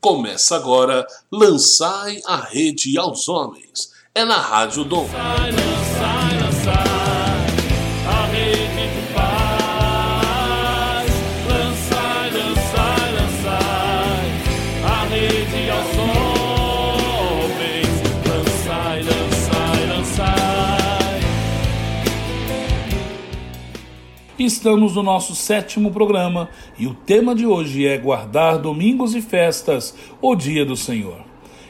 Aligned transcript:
Começa 0.00 0.54
agora 0.54 1.04
Lançai 1.30 2.20
a 2.24 2.36
Rede 2.36 2.96
aos 2.96 3.28
Homens. 3.28 3.92
É 4.14 4.24
na 4.24 4.40
Rádio 4.40 4.84
Dom. 4.84 5.02
Lançai, 5.02 6.17
Estamos 24.48 24.94
no 24.94 25.02
nosso 25.02 25.34
sétimo 25.34 25.90
programa 25.90 26.48
e 26.78 26.86
o 26.86 26.94
tema 26.94 27.34
de 27.34 27.44
hoje 27.44 27.86
é 27.86 27.98
Guardar 27.98 28.56
Domingos 28.56 29.14
e 29.14 29.20
Festas, 29.20 29.94
o 30.22 30.34
Dia 30.34 30.64
do 30.64 30.74
Senhor. 30.74 31.18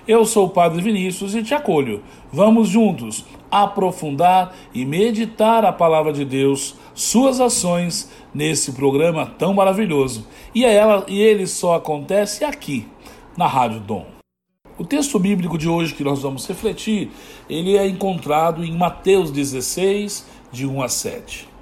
Eu 0.06 0.24
sou 0.24 0.46
o 0.46 0.50
Padre 0.50 0.80
Vinícius 0.80 1.34
e 1.34 1.42
te 1.42 1.52
acolho. 1.52 2.04
Vamos 2.32 2.68
juntos 2.68 3.24
aprofundar 3.50 4.54
e 4.72 4.84
meditar 4.84 5.64
a 5.64 5.72
palavra 5.72 6.12
de 6.12 6.24
Deus, 6.24 6.76
suas 6.94 7.40
ações 7.40 8.12
nesse 8.32 8.70
programa 8.70 9.26
tão 9.26 9.52
maravilhoso. 9.52 10.28
E, 10.54 10.64
ela, 10.64 11.04
e 11.08 11.20
ele 11.20 11.48
só 11.48 11.74
acontece 11.74 12.44
aqui, 12.44 12.86
na 13.36 13.48
Rádio 13.48 13.80
Dom. 13.80 14.06
O 14.78 14.84
texto 14.84 15.18
bíblico 15.18 15.58
de 15.58 15.68
hoje 15.68 15.94
que 15.94 16.04
nós 16.04 16.22
vamos 16.22 16.46
refletir, 16.46 17.10
ele 17.50 17.76
é 17.76 17.88
encontrado 17.88 18.64
em 18.64 18.70
Mateus 18.70 19.32
16, 19.32 20.24
de 20.52 20.64
1 20.64 20.80
a 20.80 20.88
7. 20.88 21.57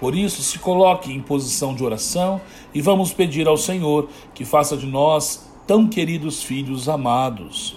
Por 0.00 0.16
isso, 0.16 0.42
se 0.42 0.58
coloque 0.58 1.12
em 1.12 1.20
posição 1.20 1.74
de 1.74 1.84
oração 1.84 2.40
e 2.72 2.80
vamos 2.80 3.12
pedir 3.12 3.46
ao 3.46 3.58
Senhor 3.58 4.08
que 4.34 4.46
faça 4.46 4.74
de 4.74 4.86
nós 4.86 5.46
tão 5.66 5.86
queridos 5.86 6.42
filhos 6.42 6.88
amados. 6.88 7.76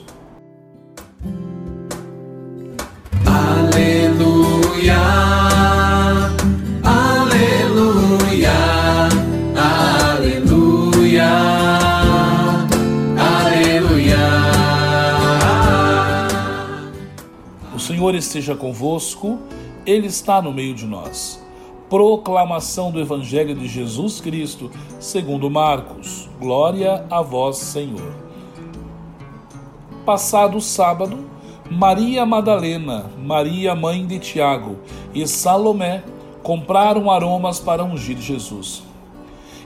Aleluia, 3.26 4.96
aleluia, 6.82 8.52
aleluia, 10.16 11.30
aleluia. 13.20 14.18
O 17.76 17.80
Senhor 17.80 18.16
esteja 18.16 18.56
convosco, 18.56 19.40
Ele 19.86 20.08
está 20.08 20.42
no 20.42 20.54
meio 20.54 20.74
de 20.74 20.86
nós. 20.86 21.43
Proclamação 21.94 22.90
do 22.90 23.00
Evangelho 23.00 23.54
de 23.54 23.68
Jesus 23.68 24.20
Cristo, 24.20 24.72
segundo 25.00 25.48
Marcos. 25.48 26.28
Glória 26.40 27.06
a 27.08 27.22
vós, 27.22 27.58
Senhor. 27.58 28.16
Passado 30.04 30.60
sábado, 30.60 31.20
Maria 31.70 32.26
Madalena, 32.26 33.12
Maria 33.24 33.76
mãe 33.76 34.08
de 34.08 34.18
Tiago 34.18 34.80
e 35.14 35.28
Salomé 35.28 36.04
compraram 36.42 37.12
aromas 37.12 37.60
para 37.60 37.84
ungir 37.84 38.18
Jesus. 38.18 38.82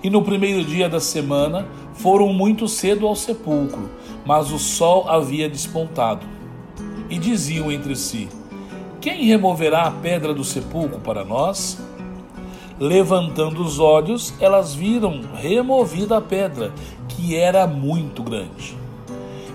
E 0.03 0.09
no 0.09 0.21
primeiro 0.21 0.65
dia 0.65 0.89
da 0.89 0.99
semana 0.99 1.65
foram 1.93 2.33
muito 2.33 2.67
cedo 2.67 3.07
ao 3.07 3.15
sepulcro, 3.15 3.89
mas 4.25 4.51
o 4.51 4.59
sol 4.59 5.05
havia 5.07 5.47
despontado. 5.47 6.27
E 7.09 7.17
diziam 7.17 7.71
entre 7.71 7.95
si: 7.95 8.27
Quem 8.99 9.23
removerá 9.23 9.83
a 9.83 9.91
pedra 9.91 10.33
do 10.33 10.43
sepulcro 10.43 10.99
para 10.99 11.23
nós? 11.23 11.87
Levantando 12.79 13.63
os 13.63 13.79
olhos, 13.79 14.33
elas 14.39 14.75
viram 14.75 15.21
removida 15.33 16.17
a 16.17 16.21
pedra, 16.21 16.71
que 17.09 17.35
era 17.35 17.65
muito 17.65 18.21
grande. 18.21 18.77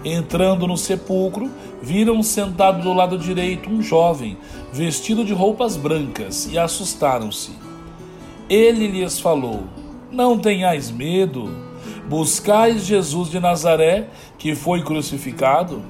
Entrando 0.04 0.66
no 0.66 0.76
sepulcro, 0.76 1.48
viram 1.80 2.20
sentado 2.22 2.82
do 2.82 2.92
lado 2.92 3.16
direito 3.16 3.70
um 3.70 3.80
jovem, 3.80 4.36
vestido 4.72 5.24
de 5.24 5.32
roupas 5.32 5.76
brancas, 5.76 6.48
e 6.50 6.58
assustaram-se. 6.58 7.52
Ele 8.50 8.88
lhes 8.88 9.20
falou: 9.20 9.64
Não 10.10 10.36
tenhais 10.36 10.90
medo. 10.90 11.70
Buscais 12.08 12.84
Jesus 12.84 13.30
de 13.30 13.38
Nazaré, 13.38 14.08
que 14.36 14.56
foi 14.56 14.82
crucificado? 14.82 15.82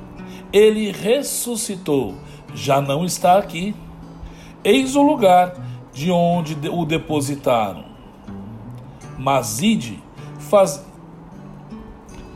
Ele 0.53 0.93
ressuscitou, 0.93 2.15
já 2.55 2.81
não 2.83 3.07
está 3.07 3.39
aqui. 3.39 3.75
Eis 4.63 4.95
o 4.95 5.03
lugar 5.03 5.55
de 5.93 6.11
onde 6.11 6.57
o 6.69 6.85
depositaram. 6.85 7.85
Mas 9.19 9.61
ide, 9.61 10.03
faz... 10.39 10.85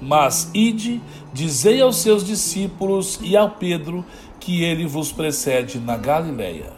Mas 0.00 0.50
ide, 0.54 1.00
dizei 1.32 1.80
aos 1.80 1.96
seus 1.96 2.24
discípulos 2.24 3.18
e 3.22 3.36
a 3.36 3.48
Pedro 3.48 4.04
que 4.38 4.62
ele 4.62 4.86
vos 4.86 5.10
precede 5.10 5.80
na 5.80 5.96
Galileia. 5.96 6.72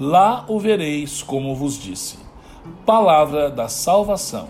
Lá 0.00 0.44
o 0.48 0.58
vereis, 0.58 1.22
como 1.22 1.54
vos 1.54 1.80
disse. 1.80 2.18
Palavra 2.84 3.50
da 3.50 3.68
salvação. 3.68 4.48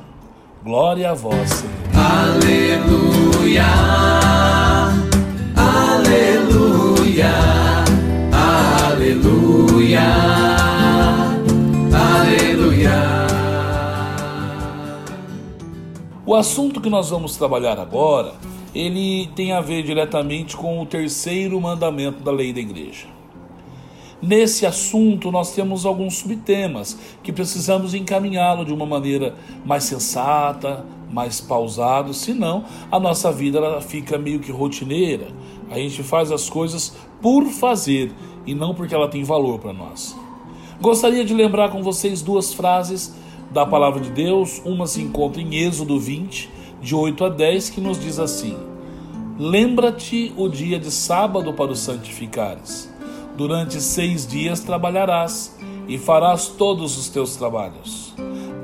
Glória 0.62 1.10
a 1.10 1.14
vós, 1.14 1.50
Senhor. 1.50 1.74
Aleluia, 1.94 3.66
aleluia, 5.54 7.34
aleluia. 8.88 10.63
O 16.26 16.34
assunto 16.34 16.80
que 16.80 16.88
nós 16.88 17.10
vamos 17.10 17.36
trabalhar 17.36 17.78
agora, 17.78 18.32
ele 18.74 19.28
tem 19.36 19.52
a 19.52 19.60
ver 19.60 19.82
diretamente 19.82 20.56
com 20.56 20.80
o 20.80 20.86
terceiro 20.86 21.60
mandamento 21.60 22.22
da 22.22 22.32
lei 22.32 22.50
da 22.50 22.60
igreja. 22.60 23.06
Nesse 24.22 24.64
assunto, 24.64 25.30
nós 25.30 25.54
temos 25.54 25.84
alguns 25.84 26.16
subtemas 26.16 26.98
que 27.22 27.30
precisamos 27.30 27.92
encaminhá-lo 27.92 28.64
de 28.64 28.72
uma 28.72 28.86
maneira 28.86 29.34
mais 29.66 29.84
sensata, 29.84 30.86
mais 31.12 31.42
pausado, 31.42 32.14
senão 32.14 32.64
a 32.90 32.98
nossa 32.98 33.30
vida 33.30 33.58
ela 33.58 33.82
fica 33.82 34.16
meio 34.16 34.40
que 34.40 34.50
rotineira. 34.50 35.28
A 35.70 35.76
gente 35.76 36.02
faz 36.02 36.32
as 36.32 36.48
coisas 36.48 36.96
por 37.20 37.44
fazer 37.48 38.10
e 38.46 38.54
não 38.54 38.74
porque 38.74 38.94
ela 38.94 39.08
tem 39.08 39.22
valor 39.22 39.58
para 39.58 39.74
nós. 39.74 40.16
Gostaria 40.80 41.22
de 41.22 41.34
lembrar 41.34 41.70
com 41.70 41.82
vocês 41.82 42.22
duas 42.22 42.54
frases 42.54 43.14
da 43.54 43.64
palavra 43.64 44.00
de 44.00 44.10
Deus. 44.10 44.60
Uma 44.64 44.86
se 44.86 45.00
encontra 45.00 45.40
em 45.40 45.54
Êxodo 45.54 45.98
20, 45.98 46.50
de 46.82 46.94
8 46.94 47.24
a 47.24 47.28
10, 47.28 47.70
que 47.70 47.80
nos 47.80 47.98
diz 47.98 48.18
assim: 48.18 48.56
Lembra-te 49.38 50.34
o 50.36 50.48
dia 50.48 50.78
de 50.78 50.90
sábado 50.90 51.54
para 51.54 51.70
o 51.70 51.76
santificares. 51.76 52.92
Durante 53.36 53.80
seis 53.80 54.26
dias 54.26 54.60
trabalharás 54.60 55.56
e 55.88 55.96
farás 55.98 56.48
todos 56.48 56.98
os 56.98 57.08
teus 57.08 57.36
trabalhos. 57.36 58.14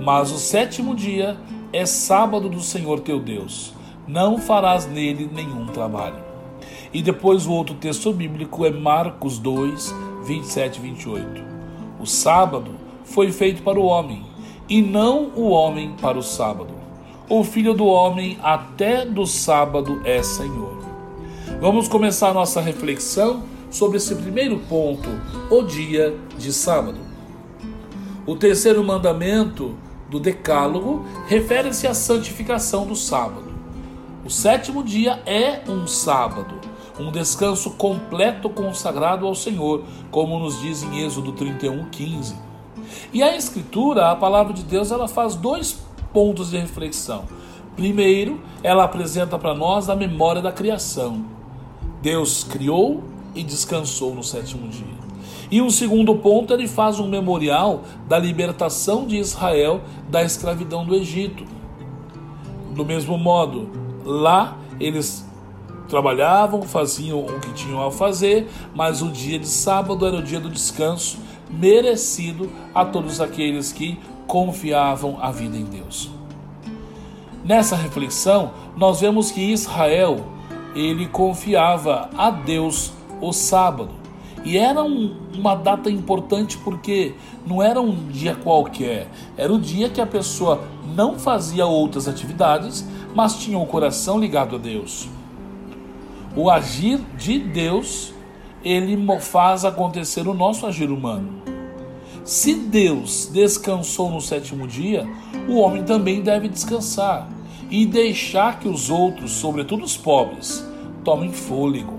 Mas 0.03 0.31
o 0.33 0.39
sétimo 0.39 0.95
dia 0.95 1.37
é 1.73 1.87
sábado 1.87 2.49
do 2.49 2.61
Senhor 2.61 3.01
teu 3.01 3.21
Deus. 3.21 3.73
Não 4.07 4.39
farás 4.39 4.87
nele 4.87 5.31
nenhum 5.33 5.67
trabalho. 5.67 6.23
E 6.93 7.03
depois 7.03 7.47
o 7.47 7.53
outro 7.53 7.77
texto 7.77 8.13
bíblico 8.13 8.65
é 8.65 8.71
Marcos 8.71 9.39
2, 9.39 9.95
27 10.25 10.77
e 10.77 10.81
28. 10.81 11.45
O 12.01 12.07
sábado 12.07 12.73
foi 13.05 13.31
feito 13.31 13.63
para 13.63 13.79
o 13.79 13.85
homem, 13.85 14.25
e 14.71 14.81
não 14.81 15.33
o 15.35 15.49
homem 15.49 15.97
para 16.01 16.17
o 16.17 16.23
sábado. 16.23 16.73
O 17.29 17.43
filho 17.43 17.75
do 17.75 17.87
homem 17.87 18.39
até 18.41 19.05
do 19.05 19.27
sábado 19.27 20.01
é 20.05 20.23
Senhor. 20.23 20.79
Vamos 21.61 21.89
começar 21.89 22.33
nossa 22.33 22.61
reflexão 22.61 23.43
sobre 23.69 23.97
esse 23.97 24.15
primeiro 24.15 24.59
ponto, 24.69 25.09
o 25.51 25.63
dia 25.63 26.17
de 26.39 26.53
sábado. 26.53 26.99
O 28.25 28.37
terceiro 28.37 28.83
mandamento 28.85 29.77
do 30.09 30.21
Decálogo 30.21 31.05
refere-se 31.27 31.87
à 31.87 31.95
santificação 31.95 32.87
do 32.87 32.95
sábado. 32.95 33.51
O 34.25 34.31
sétimo 34.31 34.85
dia 34.85 35.21
é 35.27 35.63
um 35.69 35.87
sábado, 35.87 36.55
um 36.99 37.11
descanso 37.11 37.71
completo 37.73 38.49
consagrado 38.49 39.27
ao 39.27 39.35
Senhor, 39.35 39.83
como 40.11 40.39
nos 40.39 40.61
diz 40.61 40.83
em 40.83 41.05
Êxodo 41.05 41.33
31:15. 41.33 42.50
E 43.13 43.23
a 43.23 43.37
escritura, 43.37 44.11
a 44.11 44.17
palavra 44.17 44.53
de 44.53 44.63
Deus, 44.63 44.91
ela 44.91 45.09
faz 45.09 45.35
dois 45.35 45.81
pontos 46.13 46.51
de 46.51 46.59
reflexão. 46.59 47.25
Primeiro, 47.77 48.41
ela 48.63 48.85
apresenta 48.85 49.39
para 49.39 49.55
nós 49.55 49.89
a 49.89 49.97
memória 49.97 50.43
da 50.43 50.53
criação. 50.53 51.25
Deus 52.03 52.45
criou 52.45 53.03
e 53.35 53.43
descansou 53.43 54.15
no 54.15 54.23
sétimo 54.23 54.69
dia. 54.69 55.01
E 55.51 55.61
um 55.61 55.71
segundo 55.71 56.15
ponto, 56.15 56.53
ele 56.55 56.69
faz 56.69 57.01
um 57.01 57.09
memorial 57.09 57.83
da 58.09 58.19
libertação 58.19 59.07
de 59.07 59.17
Israel 59.17 59.81
da 60.09 60.23
escravidão 60.23 60.85
do 60.85 60.95
Egito. 60.95 61.45
Do 62.75 62.85
mesmo 62.85 63.19
modo, 63.19 63.69
lá 64.05 64.57
eles 64.79 65.29
trabalhavam, 65.89 66.63
faziam 66.63 67.21
o 67.21 67.41
que 67.41 67.53
tinham 67.53 67.85
a 67.85 67.91
fazer, 67.91 68.49
mas 68.73 69.03
o 69.03 69.09
dia 69.09 69.39
de 69.39 69.49
sábado 69.49 70.07
era 70.07 70.17
o 70.17 70.23
dia 70.23 70.39
do 70.39 70.49
descanso, 70.49 71.19
merecido 71.53 72.51
a 72.75 72.85
todos 72.85 73.21
aqueles 73.21 73.73
que 73.73 73.99
confiavam 74.27 75.19
a 75.21 75.31
vida 75.31 75.57
em 75.57 75.65
Deus. 75.65 76.11
Nessa 77.45 77.75
reflexão, 77.75 78.53
nós 78.77 79.01
vemos 79.01 79.31
que 79.31 79.41
Israel 79.41 80.25
ele 80.75 81.07
confiava 81.07 82.11
a 82.17 82.31
Deus 82.31 82.93
o 83.21 83.33
sábado. 83.33 83.91
E 84.45 84.57
era 84.57 84.83
um, 84.83 85.15
uma 85.35 85.55
data 85.55 85.91
importante 85.91 86.57
porque 86.59 87.15
não 87.47 87.63
era 87.63 87.81
um 87.81 87.95
dia 88.09 88.35
qualquer, 88.35 89.09
era 89.37 89.53
o 89.53 89.61
dia 89.61 89.91
que 89.91 90.01
a 90.01 90.07
pessoa 90.07 90.63
não 90.95 91.19
fazia 91.19 91.67
outras 91.67 92.09
atividades, 92.09 92.87
mas 93.15 93.39
tinha 93.39 93.59
o 93.59 93.67
coração 93.67 94.19
ligado 94.19 94.57
a 94.57 94.59
Deus. 94.59 95.09
O 96.35 96.49
agir 96.49 97.01
de 97.19 97.39
Deus, 97.39 98.15
ele 98.65 98.97
faz 99.21 99.65
acontecer 99.65 100.27
o 100.27 100.33
nosso 100.33 100.67
agir 100.67 100.91
humano. 100.91 101.40
Se 102.31 102.55
Deus 102.55 103.29
descansou 103.33 104.09
no 104.09 104.21
sétimo 104.21 104.65
dia, 104.65 105.05
o 105.49 105.57
homem 105.57 105.83
também 105.83 106.23
deve 106.23 106.47
descansar 106.47 107.29
e 107.69 107.85
deixar 107.85 108.61
que 108.61 108.69
os 108.69 108.89
outros, 108.89 109.33
sobretudo 109.33 109.83
os 109.83 109.97
pobres, 109.97 110.65
tomem 111.03 111.33
fôlego. 111.33 111.99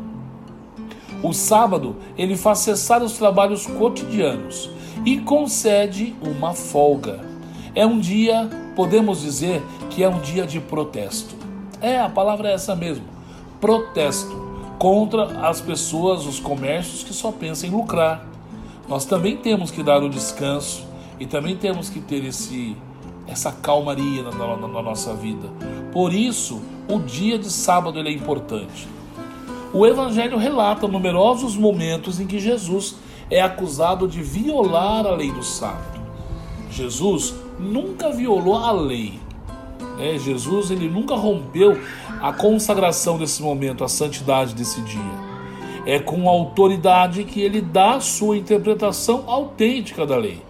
O 1.21 1.33
sábado 1.33 1.97
ele 2.17 2.37
faz 2.37 2.59
cessar 2.59 3.03
os 3.03 3.17
trabalhos 3.17 3.67
cotidianos 3.67 4.69
e 5.05 5.17
concede 5.17 6.15
uma 6.21 6.53
folga. 6.53 7.19
É 7.75 7.85
um 7.85 7.99
dia, 7.99 8.49
podemos 8.73 9.19
dizer 9.19 9.61
que 9.89 10.01
é 10.01 10.07
um 10.07 10.21
dia 10.21 10.47
de 10.47 10.61
protesto. 10.61 11.35
É, 11.81 11.99
a 11.99 12.07
palavra 12.07 12.51
é 12.51 12.53
essa 12.53 12.73
mesmo: 12.73 13.03
protesto 13.59 14.31
contra 14.79 15.45
as 15.45 15.59
pessoas, 15.59 16.25
os 16.25 16.39
comércios 16.39 17.03
que 17.03 17.13
só 17.13 17.33
pensam 17.33 17.67
em 17.67 17.73
lucrar. 17.73 18.30
Nós 18.91 19.05
também 19.05 19.37
temos 19.37 19.71
que 19.71 19.81
dar 19.81 20.03
o 20.03 20.09
descanso 20.09 20.85
e 21.17 21.25
também 21.25 21.55
temos 21.55 21.89
que 21.89 22.01
ter 22.01 22.25
esse 22.25 22.75
essa 23.25 23.49
calmaria 23.49 24.21
na, 24.21 24.31
na, 24.31 24.67
na 24.67 24.81
nossa 24.81 25.13
vida. 25.13 25.47
Por 25.93 26.13
isso, 26.13 26.61
o 26.89 26.99
dia 26.99 27.39
de 27.39 27.49
sábado 27.49 27.97
ele 27.97 28.09
é 28.09 28.11
importante. 28.11 28.89
O 29.73 29.87
Evangelho 29.87 30.37
relata 30.37 30.89
numerosos 30.89 31.55
momentos 31.55 32.19
em 32.19 32.27
que 32.27 32.37
Jesus 32.37 32.97
é 33.29 33.39
acusado 33.39 34.09
de 34.09 34.21
violar 34.21 35.07
a 35.07 35.11
lei 35.11 35.31
do 35.31 35.41
sábado. 35.41 36.01
Jesus 36.69 37.33
nunca 37.57 38.11
violou 38.11 38.57
a 38.57 38.73
lei. 38.73 39.17
É, 40.01 40.19
Jesus 40.19 40.69
ele 40.69 40.89
nunca 40.89 41.15
rompeu 41.15 41.79
a 42.21 42.33
consagração 42.33 43.17
desse 43.17 43.41
momento, 43.41 43.85
a 43.85 43.87
santidade 43.87 44.53
desse 44.53 44.81
dia. 44.81 45.30
É 45.85 45.99
com 45.99 46.29
autoridade 46.29 47.23
que 47.23 47.41
ele 47.41 47.61
dá 47.61 47.99
sua 47.99 48.37
interpretação 48.37 49.23
autêntica 49.27 50.05
da 50.05 50.15
lei. 50.15 50.41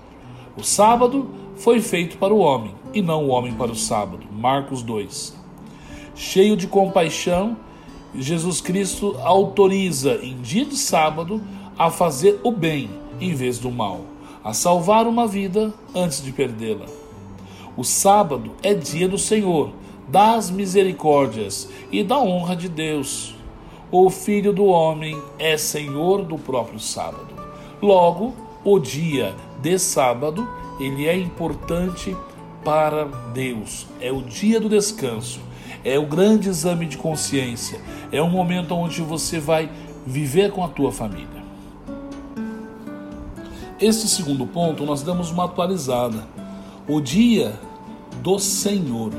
O 0.57 0.63
sábado 0.63 1.30
foi 1.56 1.80
feito 1.80 2.18
para 2.18 2.33
o 2.33 2.39
homem 2.39 2.74
e 2.94 3.01
não 3.01 3.25
o 3.25 3.30
homem 3.30 3.54
para 3.54 3.72
o 3.72 3.75
sábado. 3.75 4.25
Marcos 4.31 4.83
2. 4.83 5.36
Cheio 6.16 6.57
de 6.57 6.68
compaixão, 6.68 7.56
Jesus 8.13 8.60
Cristo 8.60 9.18
autoriza 9.24 10.19
em 10.22 10.36
dia 10.42 10.66
de 10.66 10.75
sábado 10.75 11.42
a 11.77 11.89
fazer 11.89 12.39
o 12.44 12.51
bem 12.51 12.89
em 13.19 13.34
vez 13.34 13.57
do 13.57 13.72
mal, 13.72 14.01
a 14.44 14.54
salvar 14.54 15.07
uma 15.07 15.25
vida 15.27 15.74
antes 15.95 16.22
de 16.22 16.31
perdê-la. 16.31 16.86
O 17.77 17.84
sábado 17.84 18.51
é 18.62 18.74
dia 18.74 19.07
do 19.07 19.18
Senhor, 19.18 19.72
das 20.10 20.51
misericórdias 20.51 21.69
e 21.92 22.04
da 22.04 22.19
honra 22.19 22.56
de 22.56 22.68
Deus. 22.68 23.34
O 23.91 24.09
Filho 24.09 24.53
do 24.53 24.65
Homem 24.65 25.21
é 25.38 25.57
Senhor 25.57 26.23
do 26.23 26.38
próprio 26.38 26.79
sábado. 26.79 27.27
Logo, 27.81 28.33
o 28.63 28.79
dia 28.79 29.35
de 29.61 29.77
sábado, 29.77 30.47
ele 30.79 31.07
é 31.07 31.17
importante 31.17 32.15
para 32.63 33.05
Deus. 33.33 33.88
É 33.99 34.11
o 34.11 34.21
dia 34.21 34.59
do 34.59 34.69
descanso 34.69 35.39
é 35.83 35.97
o 35.97 36.05
grande 36.05 36.49
exame 36.49 36.85
de 36.85 36.97
consciência, 36.97 37.79
é 38.11 38.21
um 38.21 38.29
momento 38.29 38.75
onde 38.75 39.01
você 39.01 39.39
vai 39.39 39.69
viver 40.05 40.51
com 40.51 40.63
a 40.63 40.67
tua 40.67 40.91
família. 40.91 41.41
Este 43.79 44.07
segundo 44.07 44.45
ponto 44.45 44.85
nós 44.85 45.01
damos 45.01 45.31
uma 45.31 45.45
atualizada. 45.45 46.27
O 46.88 47.01
dia 47.01 47.59
do 48.21 48.38
Senhor. 48.38 49.11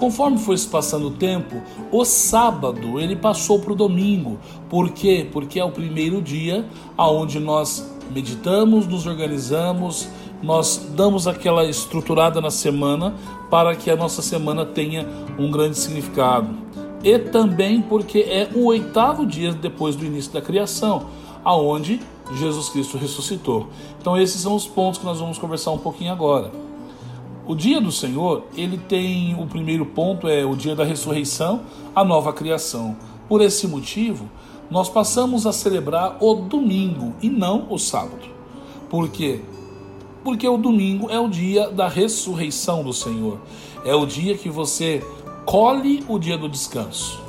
Conforme 0.00 0.38
foi 0.38 0.56
se 0.56 0.66
passando 0.66 1.08
o 1.08 1.10
tempo, 1.10 1.60
o 1.92 2.06
sábado 2.06 2.98
ele 2.98 3.14
passou 3.14 3.58
para 3.58 3.74
o 3.74 3.76
domingo. 3.76 4.38
Por 4.66 4.88
quê? 4.88 5.28
Porque 5.30 5.60
é 5.60 5.64
o 5.64 5.70
primeiro 5.70 6.22
dia 6.22 6.64
aonde 6.96 7.38
nós 7.38 7.86
meditamos, 8.10 8.86
nos 8.86 9.06
organizamos, 9.06 10.08
nós 10.42 10.88
damos 10.96 11.28
aquela 11.28 11.66
estruturada 11.66 12.40
na 12.40 12.50
semana 12.50 13.14
para 13.50 13.76
que 13.76 13.90
a 13.90 13.96
nossa 13.96 14.22
semana 14.22 14.64
tenha 14.64 15.06
um 15.38 15.50
grande 15.50 15.76
significado. 15.76 16.48
E 17.04 17.18
também 17.18 17.82
porque 17.82 18.20
é 18.20 18.48
o 18.54 18.64
oitavo 18.68 19.26
dia 19.26 19.52
depois 19.52 19.96
do 19.96 20.06
início 20.06 20.32
da 20.32 20.40
criação, 20.40 21.08
aonde 21.44 22.00
Jesus 22.38 22.70
Cristo 22.70 22.96
ressuscitou. 22.96 23.68
Então 24.00 24.16
esses 24.16 24.40
são 24.40 24.54
os 24.54 24.66
pontos 24.66 24.98
que 24.98 25.04
nós 25.04 25.20
vamos 25.20 25.36
conversar 25.36 25.72
um 25.72 25.78
pouquinho 25.78 26.10
agora. 26.10 26.69
O 27.46 27.54
dia 27.54 27.80
do 27.80 27.90
Senhor, 27.90 28.44
ele 28.56 28.78
tem 28.78 29.34
o 29.40 29.46
primeiro 29.46 29.86
ponto 29.86 30.28
é 30.28 30.44
o 30.44 30.54
dia 30.54 30.76
da 30.76 30.84
ressurreição, 30.84 31.62
a 31.94 32.04
nova 32.04 32.32
criação. 32.32 32.96
Por 33.28 33.40
esse 33.40 33.66
motivo, 33.66 34.28
nós 34.70 34.88
passamos 34.88 35.46
a 35.46 35.52
celebrar 35.52 36.16
o 36.20 36.34
domingo 36.34 37.14
e 37.20 37.28
não 37.28 37.66
o 37.70 37.78
sábado. 37.78 38.28
Por 38.88 39.08
quê? 39.08 39.40
Porque 40.22 40.46
o 40.46 40.58
domingo 40.58 41.10
é 41.10 41.18
o 41.18 41.28
dia 41.28 41.70
da 41.70 41.88
ressurreição 41.88 42.84
do 42.84 42.92
Senhor. 42.92 43.40
É 43.84 43.94
o 43.94 44.04
dia 44.04 44.36
que 44.36 44.50
você 44.50 45.02
colhe 45.44 46.04
o 46.08 46.18
dia 46.18 46.36
do 46.36 46.48
descanso. 46.48 47.20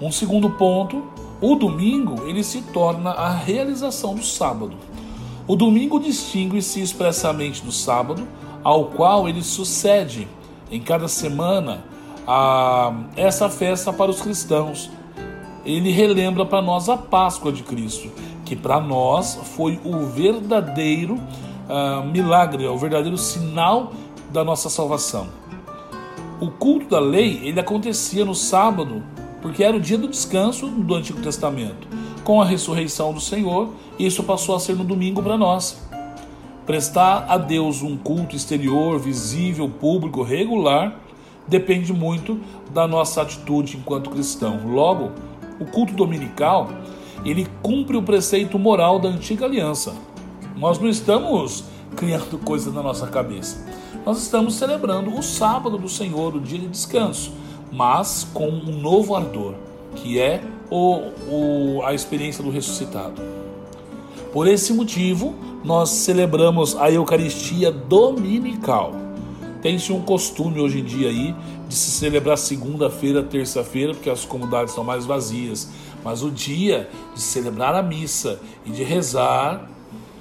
Um 0.00 0.12
segundo 0.12 0.50
ponto, 0.50 1.02
o 1.40 1.54
domingo 1.54 2.26
ele 2.26 2.44
se 2.44 2.60
torna 2.60 3.10
a 3.10 3.30
realização 3.30 4.14
do 4.14 4.22
sábado. 4.22 4.76
O 5.48 5.56
domingo 5.56 5.98
distingue-se 5.98 6.80
expressamente 6.80 7.64
do 7.64 7.72
sábado, 7.72 8.26
ao 8.66 8.86
qual 8.86 9.28
ele 9.28 9.44
sucede 9.44 10.26
em 10.72 10.80
cada 10.80 11.06
semana 11.06 11.84
a 12.26 12.92
essa 13.14 13.48
festa 13.48 13.92
para 13.92 14.10
os 14.10 14.20
cristãos. 14.20 14.90
Ele 15.64 15.92
relembra 15.92 16.44
para 16.44 16.60
nós 16.60 16.88
a 16.88 16.96
Páscoa 16.96 17.52
de 17.52 17.62
Cristo, 17.62 18.10
que 18.44 18.56
para 18.56 18.80
nós 18.80 19.38
foi 19.54 19.78
o 19.84 20.06
verdadeiro 20.06 21.14
uh, 21.14 22.04
milagre, 22.10 22.66
o 22.66 22.76
verdadeiro 22.76 23.16
sinal 23.16 23.92
da 24.32 24.42
nossa 24.42 24.68
salvação. 24.68 25.28
O 26.40 26.50
culto 26.50 26.88
da 26.88 26.98
lei 26.98 27.42
ele 27.44 27.60
acontecia 27.60 28.24
no 28.24 28.34
sábado, 28.34 29.00
porque 29.42 29.62
era 29.62 29.76
o 29.76 29.80
dia 29.80 29.96
do 29.96 30.08
descanso 30.08 30.66
do 30.66 30.92
Antigo 30.92 31.22
Testamento. 31.22 31.86
Com 32.24 32.42
a 32.42 32.44
ressurreição 32.44 33.12
do 33.12 33.20
Senhor, 33.20 33.68
isso 33.96 34.24
passou 34.24 34.56
a 34.56 34.58
ser 34.58 34.74
no 34.74 34.82
domingo 34.82 35.22
para 35.22 35.36
nós. 35.36 35.85
Prestar 36.66 37.26
a 37.28 37.38
Deus 37.38 37.80
um 37.80 37.96
culto 37.96 38.34
exterior, 38.34 38.98
visível, 38.98 39.68
público, 39.68 40.24
regular, 40.24 40.98
depende 41.46 41.92
muito 41.92 42.40
da 42.74 42.88
nossa 42.88 43.22
atitude 43.22 43.76
enquanto 43.76 44.10
cristão. 44.10 44.66
Logo, 44.66 45.12
o 45.60 45.64
culto 45.64 45.94
dominical, 45.94 46.68
ele 47.24 47.46
cumpre 47.62 47.96
o 47.96 48.02
preceito 48.02 48.58
moral 48.58 48.98
da 48.98 49.08
antiga 49.08 49.46
aliança, 49.46 49.94
nós 50.56 50.78
não 50.80 50.88
estamos 50.88 51.64
criando 51.94 52.36
coisas 52.38 52.74
na 52.74 52.82
nossa 52.82 53.06
cabeça. 53.06 53.64
Nós 54.04 54.20
estamos 54.20 54.56
celebrando 54.56 55.16
o 55.16 55.22
sábado 55.22 55.78
do 55.78 55.88
Senhor, 55.88 56.34
o 56.34 56.40
dia 56.40 56.58
de 56.58 56.66
descanso, 56.66 57.32
mas 57.70 58.26
com 58.34 58.48
um 58.48 58.80
novo 58.80 59.14
ardor, 59.14 59.54
que 59.94 60.20
é 60.20 60.42
o, 60.68 61.10
o, 61.28 61.82
a 61.84 61.94
experiência 61.94 62.42
do 62.42 62.50
ressuscitado. 62.50 63.45
Por 64.32 64.46
esse 64.46 64.72
motivo, 64.72 65.34
nós 65.64 65.90
celebramos 65.90 66.76
a 66.76 66.90
Eucaristia 66.90 67.70
Dominical. 67.70 68.92
Tem-se 69.62 69.92
um 69.92 70.02
costume 70.02 70.60
hoje 70.60 70.80
em 70.80 70.84
dia 70.84 71.08
aí 71.08 71.34
de 71.68 71.74
se 71.74 71.90
celebrar 71.90 72.36
segunda-feira, 72.38 73.22
terça-feira, 73.22 73.94
porque 73.94 74.10
as 74.10 74.24
comunidades 74.24 74.70
estão 74.70 74.84
mais 74.84 75.04
vazias. 75.06 75.70
Mas 76.04 76.22
o 76.22 76.30
dia 76.30 76.88
de 77.14 77.20
celebrar 77.20 77.74
a 77.74 77.82
missa 77.82 78.40
e 78.64 78.70
de 78.70 78.84
rezar 78.84 79.68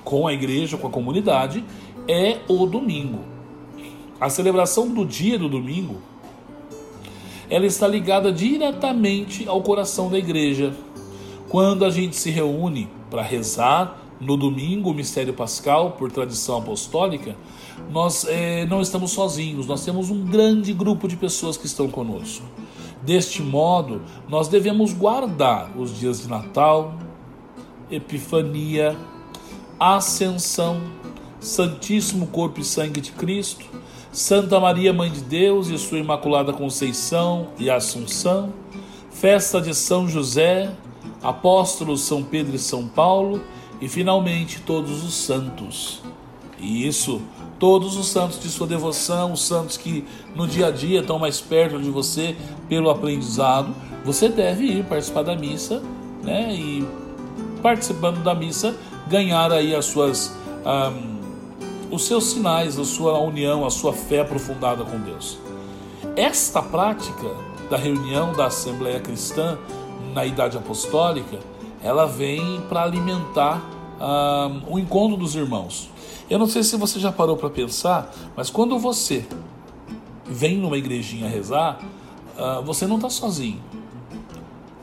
com 0.04 0.28
a 0.28 0.34
igreja, 0.34 0.78
com 0.78 0.88
a 0.88 0.92
comunidade, 0.92 1.64
é 2.08 2.40
o 2.48 2.66
domingo. 2.66 3.20
A 4.20 4.30
celebração 4.30 4.88
do 4.88 5.06
dia 5.06 5.38
do 5.38 5.50
domingo, 5.50 5.98
ela 7.50 7.66
está 7.66 7.88
ligada 7.88 8.32
diretamente 8.32 9.48
ao 9.48 9.62
coração 9.62 10.10
da 10.10 10.18
igreja. 10.18 10.74
Quando 11.50 11.86
a 11.86 11.90
gente 11.90 12.16
se 12.16 12.32
reúne 12.32 12.90
para 13.10 13.22
rezar 13.22 13.98
no 14.20 14.38
domingo 14.38 14.92
o 14.92 14.94
mistério 14.94 15.34
pascal 15.34 15.92
por 15.92 16.12
tradição 16.12 16.58
apostólica, 16.58 17.36
nós 17.92 18.26
é, 18.28 18.66
não 18.66 18.82
estamos 18.82 19.12
sozinhos, 19.12 19.68
nós 19.68 19.84
temos 19.84 20.10
um 20.10 20.26
grande 20.26 20.74
grupo 20.74 21.08
de 21.08 21.16
pessoas 21.16 21.58
que 21.58 21.66
estão 21.66 21.88
conosco. 21.90 22.46
Deste 23.02 23.42
modo, 23.42 24.02
nós 24.28 24.48
devemos 24.48 24.94
guardar 24.94 25.72
os 25.78 25.98
dias 25.98 26.22
de 26.22 26.30
Natal, 26.30 26.96
Epifania, 27.92 28.96
Ascensão, 29.80 30.82
Santíssimo 31.40 32.28
Corpo 32.28 32.62
e 32.62 32.64
Sangue 32.64 33.02
de 33.02 33.12
Cristo, 33.12 33.66
Santa 34.12 34.60
Maria, 34.60 34.94
Mãe 34.94 35.12
de 35.12 35.22
Deus 35.22 35.68
e 35.68 35.78
Sua 35.78 36.00
Imaculada 36.00 36.54
Conceição 36.54 37.50
e 37.60 37.70
Assunção, 37.70 38.54
festa 39.12 39.62
de 39.62 39.76
São 39.76 40.08
José, 40.08 40.72
apóstolos 41.26 42.02
São 42.02 42.24
Pedro 42.24 42.56
e 42.56 42.60
São 42.60 42.88
Paulo 42.88 43.42
e 43.82 43.90
finalmente 43.90 44.62
todos 44.62 45.04
os 45.04 45.14
santos. 45.14 46.02
E 46.60 46.88
isso, 46.88 47.22
todos 47.60 47.98
os 47.98 48.08
santos 48.08 48.40
de 48.40 48.48
sua 48.48 48.68
devoção, 48.68 49.34
os 49.34 49.42
santos 49.42 49.76
que 49.76 50.06
no 50.36 50.48
dia 50.48 50.68
a 50.68 50.72
dia 50.72 51.02
estão 51.02 51.20
mais 51.20 51.42
perto 51.42 51.80
de 51.80 51.90
você 51.90 52.36
pelo 52.70 52.90
aprendizado, 52.90 53.76
você 54.06 54.30
deve 54.30 54.66
ir 54.66 54.86
participar 54.86 55.24
da 55.24 55.36
missa, 55.36 55.82
né? 56.24 56.54
E 56.56 56.88
participando 57.62 58.24
da 58.24 58.36
missa, 58.36 58.76
ganhar 59.08 59.52
aí 59.52 59.76
as 59.76 59.86
suas, 59.86 60.36
um, 60.64 61.96
os 61.96 62.06
seus 62.06 62.26
sinais, 62.26 62.78
a 62.78 62.86
sua 62.86 63.20
união, 63.20 63.66
a 63.66 63.72
sua 63.72 63.92
fé 63.92 64.22
aprofundada 64.22 64.84
com 64.84 65.00
Deus. 65.00 65.40
Esta 66.16 66.62
prática 66.62 67.28
da 67.70 67.78
reunião 67.78 68.32
da 68.34 68.46
Assembleia 68.46 69.00
Cristã 69.00 69.58
na 70.16 70.26
Idade 70.26 70.58
Apostólica, 70.58 71.40
ela 71.84 72.06
vem 72.06 72.62
para 72.70 72.84
alimentar 72.84 73.62
um, 74.00 74.76
o 74.76 74.80
encontro 74.80 75.18
dos 75.18 75.36
irmãos. 75.36 75.90
Eu 76.30 76.40
não 76.40 76.48
sei 76.48 76.64
se 76.64 76.78
você 76.78 77.00
já 77.00 77.12
parou 77.12 77.36
para 77.36 77.50
pensar, 77.50 78.12
mas 78.36 78.50
quando 78.50 78.80
você 78.80 79.28
vem 80.26 80.58
numa 80.58 80.78
igrejinha 80.78 81.28
rezar, 81.28 81.80
uh, 82.38 82.64
você 82.64 82.88
não 82.88 82.96
está 82.96 83.10
sozinho. 83.10 83.62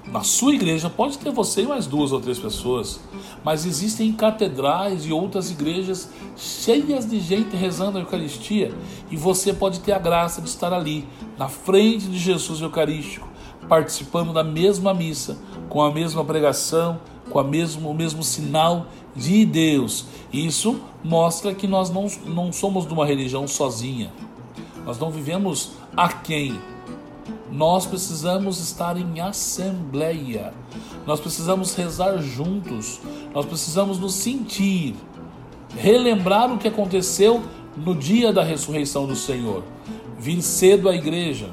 Na 0.06 0.22
sua 0.22 0.54
igreja 0.54 0.90
pode 0.90 1.16
ter 1.16 1.32
você 1.32 1.62
e 1.62 1.66
mais 1.66 1.86
duas 1.86 2.12
ou 2.12 2.20
três 2.20 2.38
pessoas, 2.38 3.00
mas 3.42 3.64
existem 3.64 4.12
catedrais 4.12 5.06
e 5.06 5.12
outras 5.12 5.50
igrejas 5.50 6.10
cheias 6.36 7.08
de 7.08 7.18
gente 7.18 7.56
rezando 7.56 7.96
a 7.96 8.02
Eucaristia 8.02 8.74
e 9.10 9.16
você 9.16 9.54
pode 9.54 9.80
ter 9.80 9.92
a 9.92 9.98
graça 9.98 10.42
de 10.42 10.50
estar 10.50 10.74
ali, 10.74 11.08
na 11.38 11.48
frente 11.48 12.06
de 12.06 12.18
Jesus 12.18 12.60
Eucarístico, 12.60 13.31
participando 13.68 14.32
da 14.32 14.44
mesma 14.44 14.92
missa, 14.92 15.38
com 15.68 15.82
a 15.82 15.92
mesma 15.92 16.24
pregação, 16.24 17.00
com 17.30 17.38
a 17.38 17.44
mesmo, 17.44 17.90
o 17.90 17.94
mesmo 17.94 18.22
sinal 18.22 18.86
de 19.14 19.44
Deus. 19.44 20.06
Isso 20.32 20.80
mostra 21.02 21.54
que 21.54 21.66
nós 21.66 21.90
não, 21.90 22.06
não 22.26 22.52
somos 22.52 22.86
de 22.86 22.92
uma 22.92 23.06
religião 23.06 23.46
sozinha. 23.46 24.12
Nós 24.84 24.98
não 24.98 25.10
vivemos 25.10 25.72
a 25.96 26.08
quem 26.08 26.58
nós 27.52 27.84
precisamos 27.84 28.58
estar 28.58 28.96
em 28.96 29.20
assembleia. 29.20 30.54
Nós 31.06 31.20
precisamos 31.20 31.74
rezar 31.74 32.16
juntos. 32.18 32.98
Nós 33.34 33.44
precisamos 33.44 33.98
nos 33.98 34.14
sentir, 34.14 34.96
relembrar 35.76 36.50
o 36.50 36.56
que 36.56 36.66
aconteceu 36.66 37.42
no 37.76 37.94
dia 37.94 38.32
da 38.32 38.42
ressurreição 38.42 39.06
do 39.06 39.14
Senhor. 39.14 39.62
Vir 40.18 40.40
cedo 40.40 40.88
à 40.88 40.94
igreja, 40.94 41.50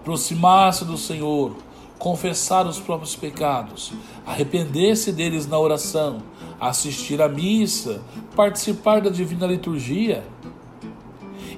aproximar-se 0.00 0.84
do 0.84 0.96
Senhor, 0.96 1.56
confessar 1.98 2.66
os 2.66 2.78
próprios 2.78 3.14
pecados, 3.14 3.92
arrepender-se 4.26 5.12
deles 5.12 5.46
na 5.46 5.58
oração, 5.58 6.22
assistir 6.58 7.20
à 7.20 7.28
missa, 7.28 8.02
participar 8.34 9.00
da 9.00 9.10
divina 9.10 9.46
liturgia 9.46 10.24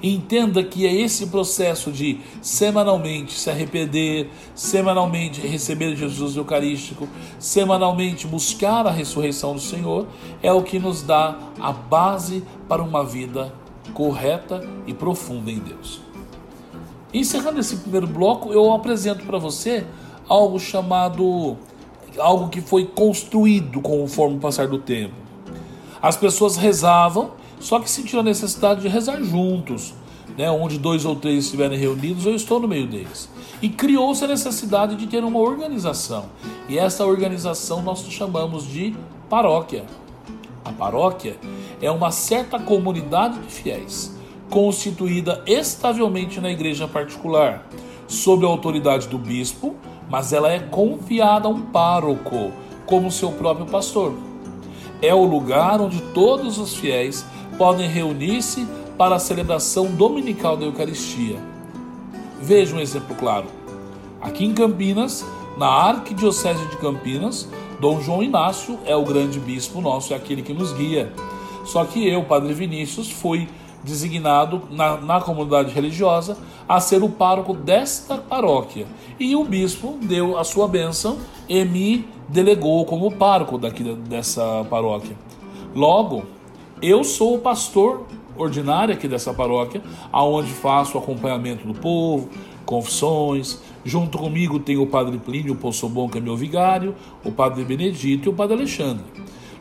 Entenda 0.03 0.61
que 0.61 0.85
é 0.85 0.93
esse 0.93 1.27
processo 1.27 1.89
de 1.89 2.19
semanalmente 2.41 3.39
se 3.39 3.49
arrepender, 3.49 4.29
semanalmente 4.53 5.39
receber 5.39 5.95
Jesus 5.95 6.35
Eucarístico, 6.35 7.07
semanalmente 7.39 8.27
buscar 8.27 8.85
a 8.85 8.91
ressurreição 8.91 9.53
do 9.53 9.61
Senhor, 9.61 10.05
é 10.41 10.51
o 10.51 10.61
que 10.61 10.77
nos 10.77 11.01
dá 11.01 11.39
a 11.57 11.71
base 11.71 12.43
para 12.67 12.83
uma 12.83 13.05
vida 13.05 13.53
correta 13.93 14.61
e 14.85 14.93
profunda 14.93 15.49
em 15.49 15.59
Deus. 15.59 16.12
Encerrando 17.13 17.59
esse 17.59 17.77
primeiro 17.77 18.07
bloco, 18.07 18.51
eu 18.51 18.73
apresento 18.73 19.23
para 19.25 19.37
você 19.37 19.85
algo 20.27 20.59
chamado 20.59 21.57
algo 22.17 22.49
que 22.49 22.61
foi 22.61 22.85
construído 22.85 23.81
conforme 23.81 24.37
o 24.37 24.39
passar 24.39 24.67
do 24.67 24.77
tempo. 24.77 25.15
As 26.01 26.15
pessoas 26.15 26.57
rezavam 26.57 27.31
só 27.63 27.79
que 27.79 27.89
sentiram 27.89 28.19
a 28.19 28.23
necessidade 28.23 28.81
de 28.81 28.89
rezar 28.89 29.23
juntos, 29.23 29.93
né, 30.37 30.51
onde 30.51 30.77
dois 30.77 31.05
ou 31.05 31.15
três 31.15 31.45
estiverem 31.45 31.79
reunidos, 31.79 32.25
eu 32.25 32.35
estou 32.35 32.59
no 32.59 32.67
meio 32.67 32.85
deles. 32.85 33.29
E 33.61 33.69
criou-se 33.69 34.23
a 34.23 34.27
necessidade 34.27 34.97
de 34.97 35.07
ter 35.07 35.23
uma 35.23 35.39
organização. 35.39 36.25
E 36.67 36.77
essa 36.77 37.05
organização 37.05 37.81
nós 37.81 38.05
chamamos 38.09 38.67
de 38.67 38.93
paróquia. 39.29 39.85
A 40.65 40.73
paróquia 40.73 41.37
é 41.81 41.89
uma 41.89 42.11
certa 42.11 42.59
comunidade 42.59 43.39
de 43.39 43.47
fiéis, 43.47 44.12
constituída 44.53 45.41
estavelmente 45.47 46.39
na 46.39 46.51
igreja 46.51 46.87
particular, 46.87 47.67
sob 48.07 48.45
a 48.45 48.47
autoridade 48.47 49.07
do 49.07 49.17
bispo, 49.17 49.75
mas 50.07 50.31
ela 50.31 50.51
é 50.51 50.59
confiada 50.59 51.47
a 51.47 51.49
um 51.49 51.59
pároco, 51.59 52.51
como 52.85 53.11
seu 53.11 53.31
próprio 53.31 53.65
pastor. 53.65 54.13
É 55.01 55.11
o 55.11 55.25
lugar 55.25 55.81
onde 55.81 55.99
todos 56.13 56.59
os 56.59 56.75
fiéis 56.75 57.25
podem 57.57 57.89
reunir-se 57.89 58.67
para 58.95 59.15
a 59.15 59.19
celebração 59.19 59.87
dominical 59.87 60.55
da 60.55 60.65
Eucaristia. 60.65 61.39
Veja 62.39 62.75
um 62.75 62.79
exemplo 62.79 63.15
claro. 63.15 63.47
Aqui 64.21 64.45
em 64.45 64.53
Campinas, 64.53 65.25
na 65.57 65.65
Arquidiocese 65.65 66.63
de 66.67 66.77
Campinas, 66.77 67.49
Dom 67.79 67.99
João 68.01 68.21
Inácio 68.21 68.77
é 68.85 68.95
o 68.95 69.03
grande 69.03 69.39
bispo 69.39 69.81
nosso, 69.81 70.13
é 70.13 70.15
aquele 70.15 70.43
que 70.43 70.53
nos 70.53 70.73
guia. 70.73 71.11
Só 71.65 71.83
que 71.85 72.07
eu, 72.07 72.23
Padre 72.23 72.53
Vinícius, 72.53 73.09
fui 73.09 73.49
designado 73.83 74.63
na, 74.71 74.97
na 74.97 75.21
comunidade 75.21 75.73
religiosa 75.73 76.37
a 76.67 76.79
ser 76.79 77.03
o 77.03 77.09
pároco 77.09 77.53
desta 77.53 78.17
paróquia. 78.17 78.87
E 79.19 79.35
o 79.35 79.43
bispo 79.43 79.97
deu 80.01 80.37
a 80.37 80.43
sua 80.43 80.67
bênção 80.67 81.17
e 81.47 81.63
me 81.65 82.07
delegou 82.29 82.85
como 82.85 83.11
pároco 83.11 83.57
daqui 83.57 83.83
dessa 83.83 84.65
paróquia. 84.69 85.15
Logo, 85.75 86.23
eu 86.81 87.03
sou 87.03 87.35
o 87.35 87.39
pastor 87.39 88.05
ordinário 88.37 88.93
aqui 88.93 89.07
dessa 89.07 89.33
paróquia, 89.33 89.81
aonde 90.11 90.49
faço 90.51 90.97
acompanhamento 90.97 91.67
do 91.67 91.73
povo, 91.73 92.29
confissões. 92.65 93.61
Junto 93.85 94.17
comigo 94.17 94.59
tem 94.59 94.77
o 94.77 94.87
padre 94.87 95.17
Plínio 95.17 95.55
Poçobon, 95.55 96.09
que 96.09 96.17
é 96.17 96.21
meu 96.21 96.35
vigário, 96.35 96.95
o 97.23 97.31
padre 97.31 97.63
Benedito 97.63 98.27
e 98.27 98.29
o 98.29 98.33
padre 98.33 98.55
Alexandre. 98.55 99.03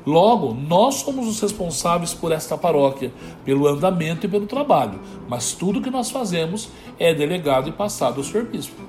Logo, 0.04 0.52
nós 0.52 0.96
somos 0.96 1.28
os 1.28 1.40
responsáveis 1.40 2.12
por 2.12 2.32
esta 2.32 2.58
paróquia, 2.58 3.12
pelo 3.44 3.68
andamento 3.68 4.26
e 4.26 4.28
pelo 4.28 4.46
trabalho, 4.46 4.98
mas 5.28 5.52
tudo 5.52 5.80
que 5.80 5.90
nós 5.90 6.10
fazemos 6.10 6.68
é 6.98 7.14
delegado 7.14 7.68
e 7.68 7.72
passado 7.72 8.18
ao 8.18 8.24
Senhor 8.24 8.46
Bispo. 8.46 8.82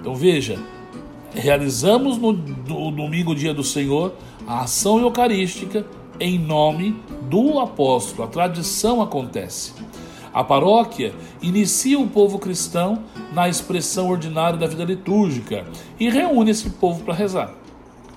Então 0.00 0.14
veja, 0.14 0.58
realizamos 1.34 2.16
no, 2.16 2.32
no 2.32 2.90
domingo, 2.90 3.34
dia 3.34 3.52
do 3.52 3.64
Senhor, 3.64 4.14
a 4.46 4.62
ação 4.62 4.98
eucarística 5.00 5.86
em 6.18 6.38
nome 6.38 6.96
do 7.22 7.58
apóstolo. 7.58 8.26
A 8.26 8.30
tradição 8.30 9.02
acontece. 9.02 9.72
A 10.32 10.42
paróquia 10.42 11.14
inicia 11.40 11.98
o 11.98 12.08
povo 12.08 12.38
cristão 12.38 13.04
na 13.32 13.48
expressão 13.48 14.08
ordinária 14.08 14.58
da 14.58 14.66
vida 14.66 14.84
litúrgica 14.84 15.64
e 15.98 16.08
reúne 16.08 16.50
esse 16.50 16.70
povo 16.70 17.04
para 17.04 17.14
rezar. 17.14 17.54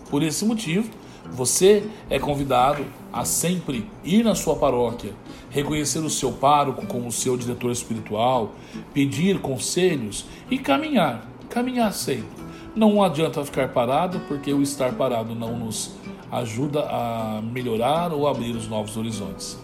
Por 0.10 0.24
esse 0.24 0.44
motivo, 0.46 0.90
você 1.32 1.86
é 2.10 2.20
convidado 2.20 2.86
a 3.12 3.26
sempre 3.26 3.90
ir 4.04 4.24
na 4.24 4.36
sua 4.36 4.56
paróquia, 4.56 5.14
reconhecer 5.50 6.00
o 6.00 6.10
seu 6.10 6.32
pároco 6.32 6.86
como 6.86 7.12
seu 7.12 7.38
diretor 7.38 7.72
espiritual, 7.72 8.52
pedir 8.94 9.40
conselhos 9.40 10.26
e 10.50 10.58
caminhar, 10.58 11.26
caminhar 11.50 11.94
sempre. 11.94 12.46
Não 12.76 13.02
adianta 13.04 13.44
ficar 13.44 13.70
parado, 13.70 14.20
porque 14.28 14.54
o 14.54 14.62
estar 14.62 14.94
parado 14.94 15.34
não 15.34 15.58
nos 15.58 15.92
ajuda 16.32 16.82
a 16.82 17.42
melhorar 17.42 18.14
ou 18.14 18.28
abrir 18.28 18.56
os 18.56 18.68
novos 18.68 18.98
horizontes. 18.98 19.58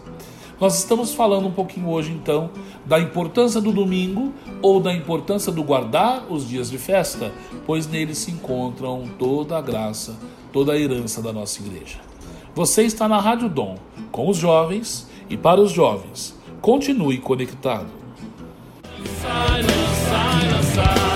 Nós 0.60 0.80
estamos 0.80 1.14
falando 1.14 1.48
um 1.48 1.52
pouquinho 1.52 1.90
hoje 1.90 2.12
então 2.12 2.50
da 2.86 3.00
importância 3.00 3.60
do 3.60 3.72
domingo 3.72 4.34
ou 4.62 4.80
da 4.80 4.94
importância 4.94 5.52
do 5.52 5.64
guardar 5.64 6.26
os 6.32 6.48
dias 6.48 6.70
de 6.70 6.78
festa, 6.78 7.32
pois 7.66 7.86
neles 7.86 8.20
se 8.20 8.32
encontram 8.32 9.04
toda 9.20 9.58
a 9.58 9.62
graça, 9.62 10.16
toda 10.54 10.74
a 10.74 10.80
herança 10.80 11.22
da 11.22 11.34
nossa 11.34 11.62
igreja. 11.62 11.98
Você 12.56 12.84
está 12.84 13.10
na 13.10 13.20
Rádio 13.20 13.50
Dom 13.50 13.78
com 14.12 14.30
os 14.30 14.38
jovens 14.38 15.10
e 15.30 15.36
para 15.36 15.60
os 15.60 15.72
jovens. 15.72 16.40
Continue 16.62 17.18
conectado. 17.18 17.88
Silence, 19.04 19.74
silence, 20.06 20.72
silence. 20.72 21.13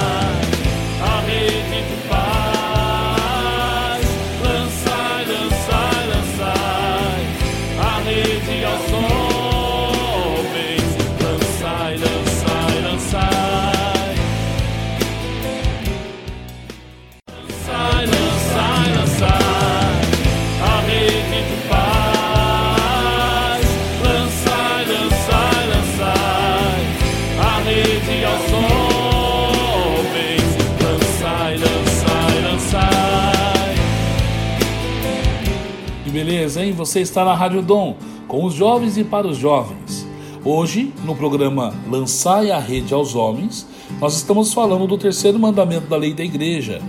Você 36.57 37.01
está 37.01 37.23
na 37.23 37.35
Rádio 37.35 37.61
Dom, 37.61 37.95
com 38.27 38.43
os 38.43 38.55
jovens 38.55 38.97
e 38.97 39.03
para 39.03 39.27
os 39.27 39.37
jovens. 39.37 40.07
Hoje, 40.43 40.91
no 41.05 41.15
programa 41.15 41.71
Lançai 41.87 42.49
a 42.49 42.57
Rede 42.57 42.95
aos 42.95 43.13
Homens, 43.13 43.67
nós 44.01 44.15
estamos 44.15 44.55
falando 44.55 44.87
do 44.87 44.97
terceiro 44.97 45.37
mandamento 45.37 45.85
da 45.85 45.95
lei 45.95 46.15
da 46.15 46.23
igreja, 46.23 46.81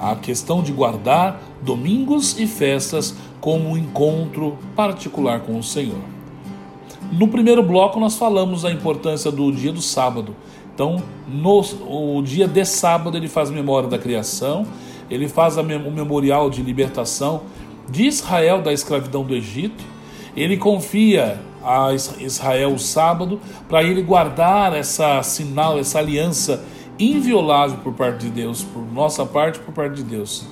a 0.00 0.16
questão 0.16 0.60
de 0.60 0.72
guardar 0.72 1.40
domingos 1.62 2.36
e 2.36 2.48
festas 2.48 3.14
como 3.40 3.68
um 3.68 3.78
encontro 3.78 4.58
particular 4.74 5.38
com 5.38 5.56
o 5.56 5.62
Senhor. 5.62 6.00
No 7.12 7.28
primeiro 7.28 7.62
bloco, 7.62 8.00
nós 8.00 8.16
falamos 8.16 8.62
da 8.62 8.72
importância 8.72 9.30
do 9.30 9.52
dia 9.52 9.72
do 9.72 9.80
sábado. 9.80 10.34
Então, 10.74 11.00
no, 11.28 11.60
o 11.88 12.20
dia 12.22 12.48
de 12.48 12.64
sábado, 12.64 13.16
ele 13.16 13.28
faz 13.28 13.50
memória 13.50 13.88
da 13.88 13.98
criação, 13.98 14.66
ele 15.08 15.28
faz 15.28 15.56
o 15.56 15.62
memorial 15.62 16.50
de 16.50 16.60
libertação 16.60 17.42
de 17.88 18.06
Israel 18.06 18.62
da 18.62 18.72
escravidão 18.72 19.24
do 19.24 19.34
Egito. 19.34 19.84
Ele 20.36 20.56
confia 20.56 21.40
a 21.64 21.92
Israel 22.20 22.74
o 22.74 22.78
sábado 22.78 23.40
para 23.68 23.82
ele 23.82 24.02
guardar 24.02 24.74
essa 24.74 25.22
sinal, 25.22 25.78
essa 25.78 25.98
aliança 25.98 26.64
inviolável 26.98 27.78
por 27.78 27.92
parte 27.92 28.26
de 28.26 28.30
Deus, 28.30 28.62
por 28.62 28.82
nossa 28.92 29.26
parte, 29.26 29.58
por 29.58 29.74
parte 29.74 29.96
de 29.96 30.02
Deus. 30.02 30.46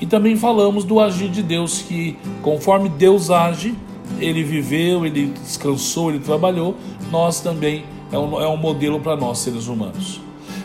E 0.00 0.06
também 0.06 0.36
falamos 0.36 0.84
do 0.84 1.00
agir 1.00 1.28
de 1.28 1.42
Deus, 1.42 1.82
que 1.82 2.16
conforme 2.42 2.88
Deus 2.88 3.30
age, 3.30 3.74
ele 4.18 4.42
viveu, 4.42 5.04
ele 5.04 5.26
descansou, 5.42 6.10
ele 6.10 6.20
trabalhou, 6.20 6.76
nós 7.10 7.40
também 7.40 7.84
é 8.10 8.18
um, 8.18 8.40
é 8.40 8.48
um 8.48 8.56
modelo 8.56 9.00
para 9.00 9.16
nós, 9.16 9.38
seres 9.38 9.66
humanos. 9.66 10.20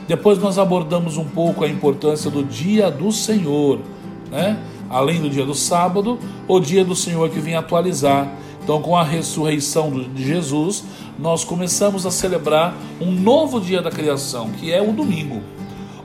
Depois 0.07 0.37
nós 0.37 0.57
abordamos 0.57 1.17
um 1.17 1.25
pouco 1.25 1.63
a 1.63 1.67
importância 1.67 2.29
do 2.29 2.43
dia 2.43 2.91
do 2.91 3.11
Senhor, 3.11 3.79
né? 4.29 4.59
Além 4.93 5.19
do 5.19 5.29
dia 5.29 5.43
do 5.43 5.55
sábado, 5.55 6.19
o 6.47 6.59
dia 6.59 6.85
do 6.85 6.95
Senhor 6.95 7.27
que 7.29 7.39
vem 7.39 7.55
atualizar. 7.55 8.31
Então, 8.63 8.81
com 8.81 8.95
a 8.95 9.03
ressurreição 9.03 9.91
de 9.91 10.23
Jesus, 10.23 10.85
nós 11.17 11.43
começamos 11.43 12.05
a 12.05 12.11
celebrar 12.11 12.75
um 13.01 13.11
novo 13.11 13.59
dia 13.59 13.81
da 13.81 13.89
criação, 13.89 14.51
que 14.51 14.71
é 14.71 14.81
o 14.81 14.93
domingo. 14.93 15.41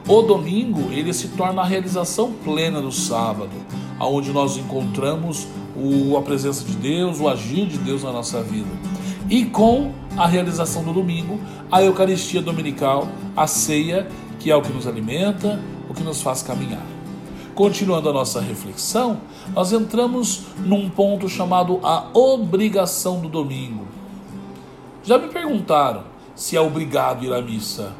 O 0.08 0.22
domingo, 0.22 0.90
ele 0.90 1.12
se 1.12 1.28
torna 1.28 1.60
a 1.60 1.64
realização 1.66 2.32
plena 2.32 2.80
do 2.80 2.90
sábado, 2.90 3.52
aonde 3.98 4.32
nós 4.32 4.56
encontramos 4.56 5.46
o, 5.76 6.16
a 6.16 6.22
presença 6.22 6.64
de 6.64 6.74
Deus, 6.74 7.20
o 7.20 7.28
agir 7.28 7.66
de 7.66 7.76
Deus 7.76 8.02
na 8.02 8.10
nossa 8.10 8.42
vida. 8.42 8.70
E 9.28 9.44
com 9.44 9.92
a 10.16 10.26
realização 10.26 10.82
do 10.82 10.94
domingo, 10.94 11.38
a 11.70 11.82
Eucaristia 11.82 12.40
Dominical, 12.40 13.06
a 13.36 13.46
ceia, 13.46 14.08
que 14.40 14.50
é 14.50 14.56
o 14.56 14.62
que 14.62 14.72
nos 14.72 14.86
alimenta, 14.86 15.60
o 15.90 15.94
que 15.94 16.02
nos 16.02 16.22
faz 16.22 16.42
caminhar. 16.42 16.97
Continuando 17.58 18.08
a 18.08 18.12
nossa 18.12 18.40
reflexão, 18.40 19.20
nós 19.52 19.72
entramos 19.72 20.42
num 20.64 20.88
ponto 20.88 21.28
chamado 21.28 21.80
a 21.82 22.06
obrigação 22.14 23.18
do 23.20 23.28
domingo. 23.28 23.84
Já 25.02 25.18
me 25.18 25.26
perguntaram 25.26 26.04
se 26.36 26.56
é 26.56 26.60
obrigado 26.60 27.24
ir 27.24 27.32
à 27.32 27.42
missa. 27.42 27.92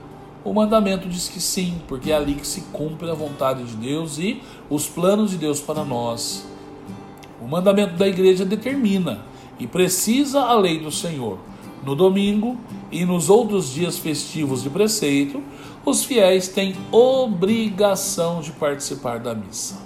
O 0.44 0.54
mandamento 0.54 1.08
diz 1.08 1.28
que 1.28 1.40
sim, 1.40 1.74
porque 1.88 2.12
é 2.12 2.14
ali 2.14 2.34
que 2.34 2.46
se 2.46 2.60
cumpre 2.72 3.10
a 3.10 3.14
vontade 3.14 3.64
de 3.64 3.74
Deus 3.74 4.16
e 4.16 4.40
os 4.70 4.86
planos 4.86 5.32
de 5.32 5.38
Deus 5.38 5.58
para 5.58 5.84
nós. 5.84 6.46
O 7.42 7.48
mandamento 7.48 7.94
da 7.94 8.06
igreja 8.06 8.44
determina 8.44 9.22
e 9.58 9.66
precisa 9.66 10.40
a 10.40 10.54
lei 10.56 10.78
do 10.78 10.92
Senhor. 10.92 11.36
No 11.84 11.96
domingo 11.96 12.56
e 12.92 13.04
nos 13.04 13.28
outros 13.28 13.72
dias 13.74 13.98
festivos 13.98 14.62
de 14.62 14.70
preceito, 14.70 15.42
os 15.84 16.04
fiéis 16.04 16.48
têm 16.48 16.76
obrigação 16.90 18.40
de 18.40 18.52
participar 18.52 19.18
da 19.18 19.34
missa. 19.34 19.76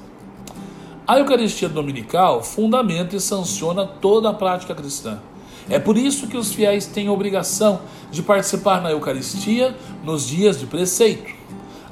A 1.07 1.19
Eucaristia 1.19 1.69
Dominical 1.69 2.43
fundamenta 2.43 3.17
e 3.17 3.21
sanciona 3.21 3.87
toda 3.87 4.31
a 4.31 4.35
prática 4.35 4.75
cristã. 4.75 5.21
É 5.69 5.79
por 5.79 5.97
isso 5.97 6.27
que 6.27 6.37
os 6.37 6.53
fiéis 6.53 6.87
têm 6.87 7.09
obrigação 7.09 7.81
de 8.11 8.23
participar 8.23 8.81
na 8.81 8.91
Eucaristia 8.91 9.77
nos 10.05 10.27
dias 10.27 10.59
de 10.59 10.67
preceito, 10.67 11.33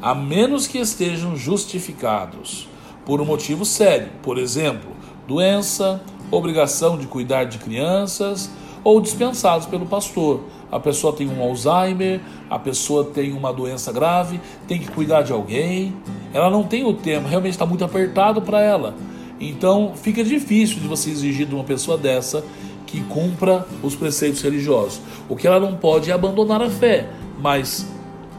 a 0.01 0.15
menos 0.15 0.67
que 0.67 0.79
estejam 0.79 1.37
justificados 1.37 2.69
por 3.05 3.21
um 3.21 3.25
motivo 3.25 3.65
sério, 3.65 4.11
por 4.23 4.39
exemplo, 4.39 4.91
doença, 5.27 6.01
obrigação 6.31 6.97
de 6.97 7.07
cuidar 7.07 7.45
de 7.45 7.59
crianças 7.59 8.51
ou 8.83 9.01
dispensados 9.01 9.67
pelo 9.67 9.87
pastor, 9.87 10.45
a 10.71 10.79
pessoa 10.79 11.13
tem 11.13 11.29
um 11.29 11.43
Alzheimer, 11.43 12.21
a 12.49 12.59
pessoa 12.59 13.05
tem 13.05 13.33
uma 13.33 13.53
doença 13.53 13.93
grave, 13.93 14.41
tem 14.69 14.79
que 14.79 14.89
cuidar 14.91 15.23
de 15.23 15.33
alguém, 15.33 15.95
ela 16.33 16.49
não 16.51 16.63
tem 16.63 16.85
o 16.85 16.95
tempo, 16.95 17.29
realmente 17.29 17.53
está 17.53 17.67
muito 17.67 17.85
apertado 17.85 18.41
para 18.41 18.61
ela. 18.61 18.95
Então 19.41 19.93
fica 19.95 20.23
difícil 20.23 20.79
de 20.79 20.87
você 20.87 21.11
exigir 21.11 21.47
de 21.47 21.55
uma 21.55 21.65
pessoa 21.65 21.97
dessa 21.97 22.45
que 22.87 23.01
cumpra 23.03 23.67
os 23.83 23.95
preceitos 23.95 24.43
religiosos. 24.43 25.01
O 25.29 25.37
que 25.37 25.47
ela 25.47 25.59
não 25.59 25.77
pode 25.77 26.11
é 26.11 26.15
abandonar 26.15 26.61
a 26.63 26.69
fé, 26.71 27.09
mas 27.39 27.87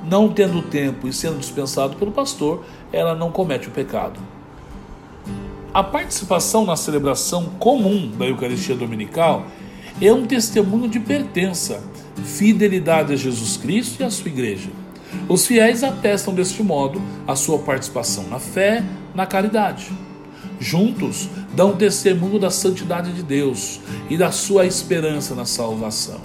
não 0.03 0.29
tendo 0.29 0.61
tempo 0.61 1.07
e 1.07 1.13
sendo 1.13 1.39
dispensado 1.39 1.95
pelo 1.95 2.11
pastor, 2.11 2.63
ela 2.91 3.15
não 3.15 3.31
comete 3.31 3.67
o 3.67 3.71
pecado. 3.71 4.19
A 5.73 5.83
participação 5.83 6.65
na 6.65 6.75
celebração 6.75 7.45
comum 7.57 8.11
da 8.17 8.25
Eucaristia 8.25 8.75
Dominical 8.75 9.45
é 10.01 10.11
um 10.11 10.25
testemunho 10.25 10.89
de 10.89 10.99
pertença 10.99 11.81
fidelidade 12.23 13.13
a 13.13 13.15
Jesus 13.15 13.57
Cristo 13.57 14.01
e 14.01 14.05
à 14.05 14.09
sua 14.09 14.29
igreja. 14.29 14.69
Os 15.27 15.45
fiéis 15.45 15.83
atestam 15.83 16.33
deste 16.33 16.63
modo 16.63 17.01
a 17.27 17.35
sua 17.35 17.59
participação 17.59 18.27
na 18.27 18.39
fé, 18.39 18.83
na 19.13 19.25
caridade. 19.25 19.91
Juntos 20.59 21.27
dão 21.53 21.75
testemunho 21.75 22.39
da 22.39 22.49
santidade 22.49 23.11
de 23.13 23.23
Deus 23.23 23.79
e 24.09 24.17
da 24.17 24.31
sua 24.31 24.65
esperança 24.65 25.35
na 25.35 25.45
salvação. 25.45 26.21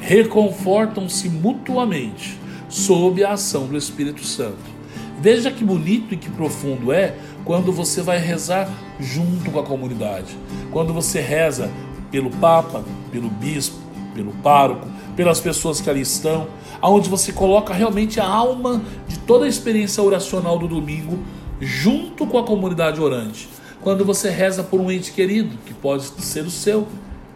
Reconfortam-se 0.00 1.28
mutuamente 1.28 2.38
sob 2.68 3.24
a 3.24 3.32
ação 3.32 3.66
do 3.66 3.76
Espírito 3.76 4.24
Santo. 4.24 4.76
Veja 5.20 5.50
que 5.50 5.64
bonito 5.64 6.14
e 6.14 6.16
que 6.16 6.30
profundo 6.30 6.92
é 6.92 7.14
quando 7.44 7.72
você 7.72 8.02
vai 8.02 8.18
rezar 8.18 8.68
junto 9.00 9.50
com 9.50 9.58
a 9.58 9.64
comunidade. 9.64 10.36
Quando 10.70 10.92
você 10.92 11.20
reza 11.20 11.70
pelo 12.10 12.30
Papa, 12.30 12.84
pelo 13.10 13.28
Bispo, 13.28 13.78
pelo 14.14 14.32
Pároco, 14.32 14.86
pelas 15.16 15.40
pessoas 15.40 15.80
que 15.80 15.88
ali 15.88 16.02
estão, 16.02 16.46
aonde 16.80 17.08
você 17.08 17.32
coloca 17.32 17.72
realmente 17.72 18.20
a 18.20 18.26
alma 18.26 18.82
de 19.08 19.18
toda 19.20 19.46
a 19.46 19.48
experiência 19.48 20.02
oracional 20.02 20.58
do 20.58 20.68
domingo 20.68 21.18
junto 21.60 22.26
com 22.26 22.38
a 22.38 22.44
comunidade 22.44 23.00
orante. 23.00 23.48
Quando 23.80 24.04
você 24.04 24.28
reza 24.28 24.62
por 24.62 24.78
um 24.78 24.90
ente 24.90 25.12
querido, 25.12 25.56
que 25.64 25.72
pode 25.72 26.04
ser 26.04 26.44
o 26.44 26.50
seu, 26.50 26.86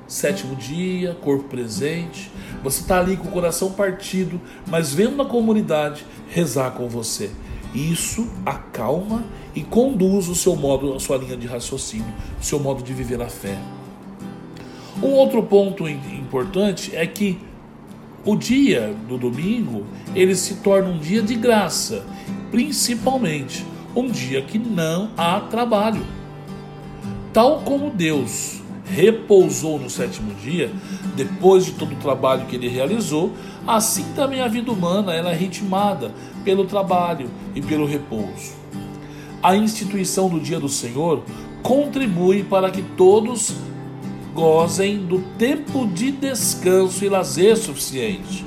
sétimo 0.06 0.56
dia, 0.56 1.16
corpo 1.22 1.44
presente, 1.44 2.30
você 2.62 2.80
está 2.80 2.98
ali 2.98 3.16
com 3.16 3.28
o 3.28 3.30
coração 3.30 3.72
partido, 3.72 4.40
mas 4.66 4.92
vendo 4.92 5.22
a 5.22 5.24
comunidade 5.24 6.04
rezar 6.28 6.72
com 6.72 6.88
você. 6.88 7.30
Isso 7.74 8.28
acalma 8.44 9.24
e 9.54 9.62
conduz 9.62 10.28
o 10.28 10.34
seu 10.34 10.56
modo, 10.56 10.94
a 10.94 11.00
sua 11.00 11.16
linha 11.16 11.36
de 11.36 11.46
raciocínio, 11.46 12.12
o 12.40 12.44
seu 12.44 12.58
modo 12.58 12.82
de 12.82 12.92
viver 12.92 13.22
a 13.22 13.28
fé. 13.28 13.56
Um 15.00 15.12
outro 15.12 15.42
ponto 15.42 15.88
importante 15.88 16.94
é 16.94 17.06
que 17.06 17.38
o 18.24 18.36
dia 18.36 18.94
do 19.08 19.16
domingo, 19.16 19.84
ele 20.14 20.34
se 20.34 20.56
torna 20.56 20.88
um 20.88 20.98
dia 20.98 21.22
de 21.22 21.34
graça, 21.34 22.04
principalmente 22.50 23.64
um 23.94 24.08
dia 24.08 24.42
que 24.42 24.58
não 24.58 25.10
há 25.16 25.40
trabalho. 25.40 26.04
Tal 27.32 27.60
como 27.60 27.90
Deus 27.90 28.60
repousou 28.84 29.78
no 29.78 29.88
sétimo 29.88 30.34
dia, 30.34 30.70
depois 31.14 31.64
de 31.64 31.72
todo 31.72 31.92
o 31.92 31.96
trabalho 31.96 32.46
que 32.46 32.56
ele 32.56 32.68
realizou, 32.68 33.32
assim 33.66 34.04
também 34.14 34.40
a 34.40 34.48
vida 34.48 34.70
humana 34.70 35.14
ela 35.14 35.30
é 35.30 35.34
ritmada 35.34 36.12
pelo 36.44 36.64
trabalho 36.64 37.30
e 37.54 37.62
pelo 37.62 37.86
repouso. 37.86 38.54
A 39.42 39.56
instituição 39.56 40.28
do 40.28 40.40
dia 40.40 40.58
do 40.60 40.68
Senhor 40.68 41.22
contribui 41.62 42.42
para 42.42 42.70
que 42.70 42.82
todos 42.82 43.54
gozem 44.40 45.04
do 45.04 45.18
tempo 45.36 45.86
de 45.86 46.10
descanso 46.10 47.04
e 47.04 47.10
lazer 47.10 47.58
suficiente, 47.58 48.42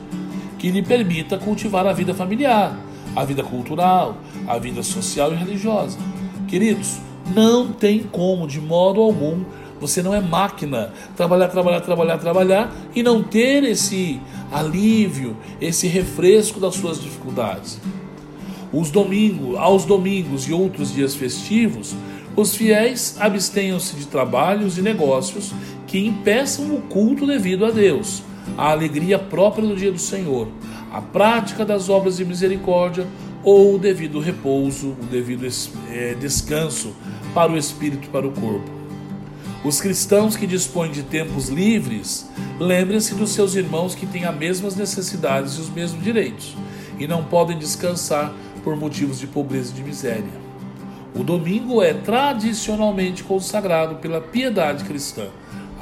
que 0.58 0.72
lhe 0.72 0.82
permita 0.82 1.38
cultivar 1.38 1.86
a 1.86 1.94
vida 1.94 2.16
familiar, 2.16 2.76
a 3.16 3.24
vida 3.24 3.44
cultural, 3.44 4.18
a 4.48 4.58
vida 4.58 4.82
social 4.82 5.32
e 5.32 5.36
religiosa. 5.36 6.00
Queridos, 6.48 6.98
não 7.36 7.72
tem 7.72 8.02
como, 8.02 8.48
de 8.48 8.60
modo 8.60 9.02
algum, 9.02 9.44
você 9.80 10.02
não 10.02 10.16
é 10.16 10.20
máquina 10.20 10.92
trabalhar, 11.16 11.50
trabalhar, 11.50 11.82
trabalhar, 11.82 12.18
trabalhar 12.18 12.76
e 12.96 13.04
não 13.04 13.22
ter 13.22 13.64
esse 13.64 14.20
alívio, 14.52 15.38
esse 15.62 15.86
refresco 15.86 16.60
das 16.60 16.74
suas 16.74 17.00
dificuldades. 17.00 17.80
Os 18.74 18.90
domingos, 18.90 19.60
aos 19.60 19.86
domingos 19.86 20.48
e 20.48 20.54
outros 20.54 20.92
dias 20.92 21.14
festivos, 21.14 21.96
os 22.36 22.56
fiéis 22.56 23.16
abstenham-se 23.20 23.96
de 23.96 24.08
trabalhos 24.08 24.80
e 24.80 24.82
negócios 24.82 25.54
que 25.94 26.00
impeçam 26.00 26.76
o 26.76 26.82
culto 26.82 27.28
devido 27.28 27.64
a 27.64 27.70
Deus, 27.70 28.24
a 28.58 28.72
alegria 28.72 29.20
própria 29.20 29.68
do 29.68 29.76
dia 29.76 29.92
do 29.92 30.00
Senhor, 30.00 30.48
a 30.92 31.00
prática 31.00 31.64
das 31.64 31.88
obras 31.88 32.18
de 32.18 32.26
misericórdia 32.26 33.06
ou 33.44 33.76
o 33.76 33.78
devido 33.78 34.20
repouso, 34.20 34.98
o 35.00 35.06
devido 35.06 35.46
é, 35.92 36.16
descanso 36.16 36.96
para 37.32 37.52
o 37.52 37.58
espírito 37.58 38.08
e 38.08 38.10
para 38.10 38.28
o 38.28 38.32
corpo. 38.32 38.68
Os 39.64 39.80
cristãos 39.80 40.36
que 40.36 40.48
dispõem 40.48 40.90
de 40.90 41.04
tempos 41.04 41.50
livres, 41.50 42.28
lembrem-se 42.60 43.14
dos 43.14 43.30
seus 43.30 43.54
irmãos 43.54 43.94
que 43.94 44.08
têm 44.08 44.26
as 44.26 44.36
mesmas 44.36 44.76
necessidades 44.76 45.60
e 45.60 45.62
os 45.62 45.70
mesmos 45.70 46.04
direitos 46.04 46.58
e 46.98 47.06
não 47.06 47.24
podem 47.24 47.56
descansar 47.56 48.34
por 48.64 48.76
motivos 48.76 49.20
de 49.20 49.28
pobreza 49.28 49.72
e 49.72 49.76
de 49.76 49.84
miséria. 49.84 50.42
O 51.14 51.24
domingo 51.24 51.84
é 51.84 51.94
tradicionalmente 51.94 53.24
consagrado 53.24 53.98
pela 53.98 54.20
piedade 54.20 54.86
cristã, 54.86 55.28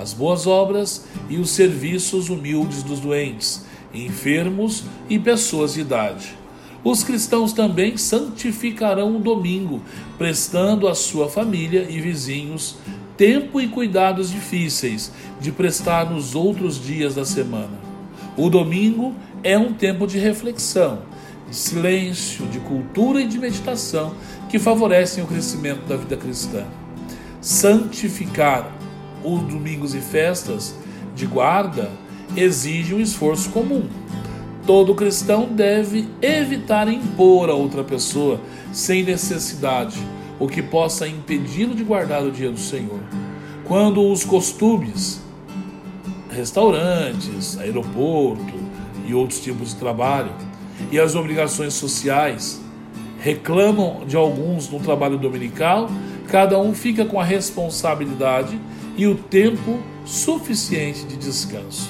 as 0.01 0.13
boas 0.13 0.47
obras 0.47 1.05
e 1.29 1.37
os 1.37 1.51
serviços 1.51 2.29
humildes 2.29 2.83
dos 2.83 2.99
doentes, 2.99 3.65
enfermos 3.93 4.83
e 5.09 5.19
pessoas 5.19 5.75
de 5.75 5.81
idade. 5.81 6.35
Os 6.83 7.03
cristãos 7.03 7.53
também 7.53 7.95
santificarão 7.95 9.15
o 9.15 9.19
domingo, 9.19 9.81
prestando 10.17 10.87
à 10.87 10.95
sua 10.95 11.29
família 11.29 11.85
e 11.87 12.01
vizinhos 12.01 12.77
tempo 13.15 13.61
e 13.61 13.67
cuidados 13.67 14.31
difíceis 14.31 15.11
de 15.39 15.51
prestar 15.51 16.09
nos 16.09 16.33
outros 16.33 16.83
dias 16.83 17.13
da 17.13 17.23
semana. 17.23 17.77
O 18.35 18.49
domingo 18.49 19.13
é 19.43 19.55
um 19.55 19.73
tempo 19.73 20.07
de 20.07 20.17
reflexão, 20.17 21.03
de 21.47 21.55
silêncio, 21.55 22.47
de 22.47 22.59
cultura 22.59 23.21
e 23.21 23.27
de 23.27 23.37
meditação 23.37 24.15
que 24.49 24.57
favorecem 24.57 25.23
o 25.23 25.27
crescimento 25.27 25.85
da 25.85 25.97
vida 25.97 26.17
cristã. 26.17 26.65
Santificar 27.39 28.80
os 29.23 29.41
domingos 29.41 29.93
e 29.95 30.01
festas 30.01 30.75
de 31.15 31.25
guarda 31.25 31.89
exige 32.35 32.93
um 32.93 32.99
esforço 32.99 33.49
comum. 33.49 33.83
Todo 34.65 34.95
cristão 34.95 35.47
deve 35.47 36.07
evitar 36.21 36.87
impor 36.87 37.49
a 37.49 37.53
outra 37.53 37.83
pessoa 37.83 38.39
sem 38.71 39.03
necessidade 39.03 39.97
o 40.39 40.47
que 40.47 40.61
possa 40.61 41.07
impedi-lo 41.07 41.75
de 41.75 41.83
guardar 41.83 42.23
o 42.23 42.31
dia 42.31 42.49
do 42.49 42.59
Senhor. 42.59 42.99
Quando 43.63 44.11
os 44.11 44.23
costumes, 44.23 45.21
restaurantes, 46.31 47.59
aeroporto 47.59 48.55
e 49.05 49.13
outros 49.13 49.39
tipos 49.39 49.69
de 49.69 49.75
trabalho, 49.75 50.31
e 50.91 50.99
as 50.99 51.13
obrigações 51.13 51.75
sociais 51.75 52.59
reclamam 53.19 54.03
de 54.07 54.15
alguns 54.15 54.67
no 54.67 54.79
trabalho 54.79 55.17
dominical, 55.17 55.87
cada 56.31 56.57
um 56.57 56.73
fica 56.73 57.05
com 57.05 57.19
a 57.19 57.23
responsabilidade 57.23 58.59
e 58.97 59.05
o 59.05 59.15
tempo 59.15 59.79
suficiente 60.05 61.03
de 61.03 61.17
descanso. 61.17 61.89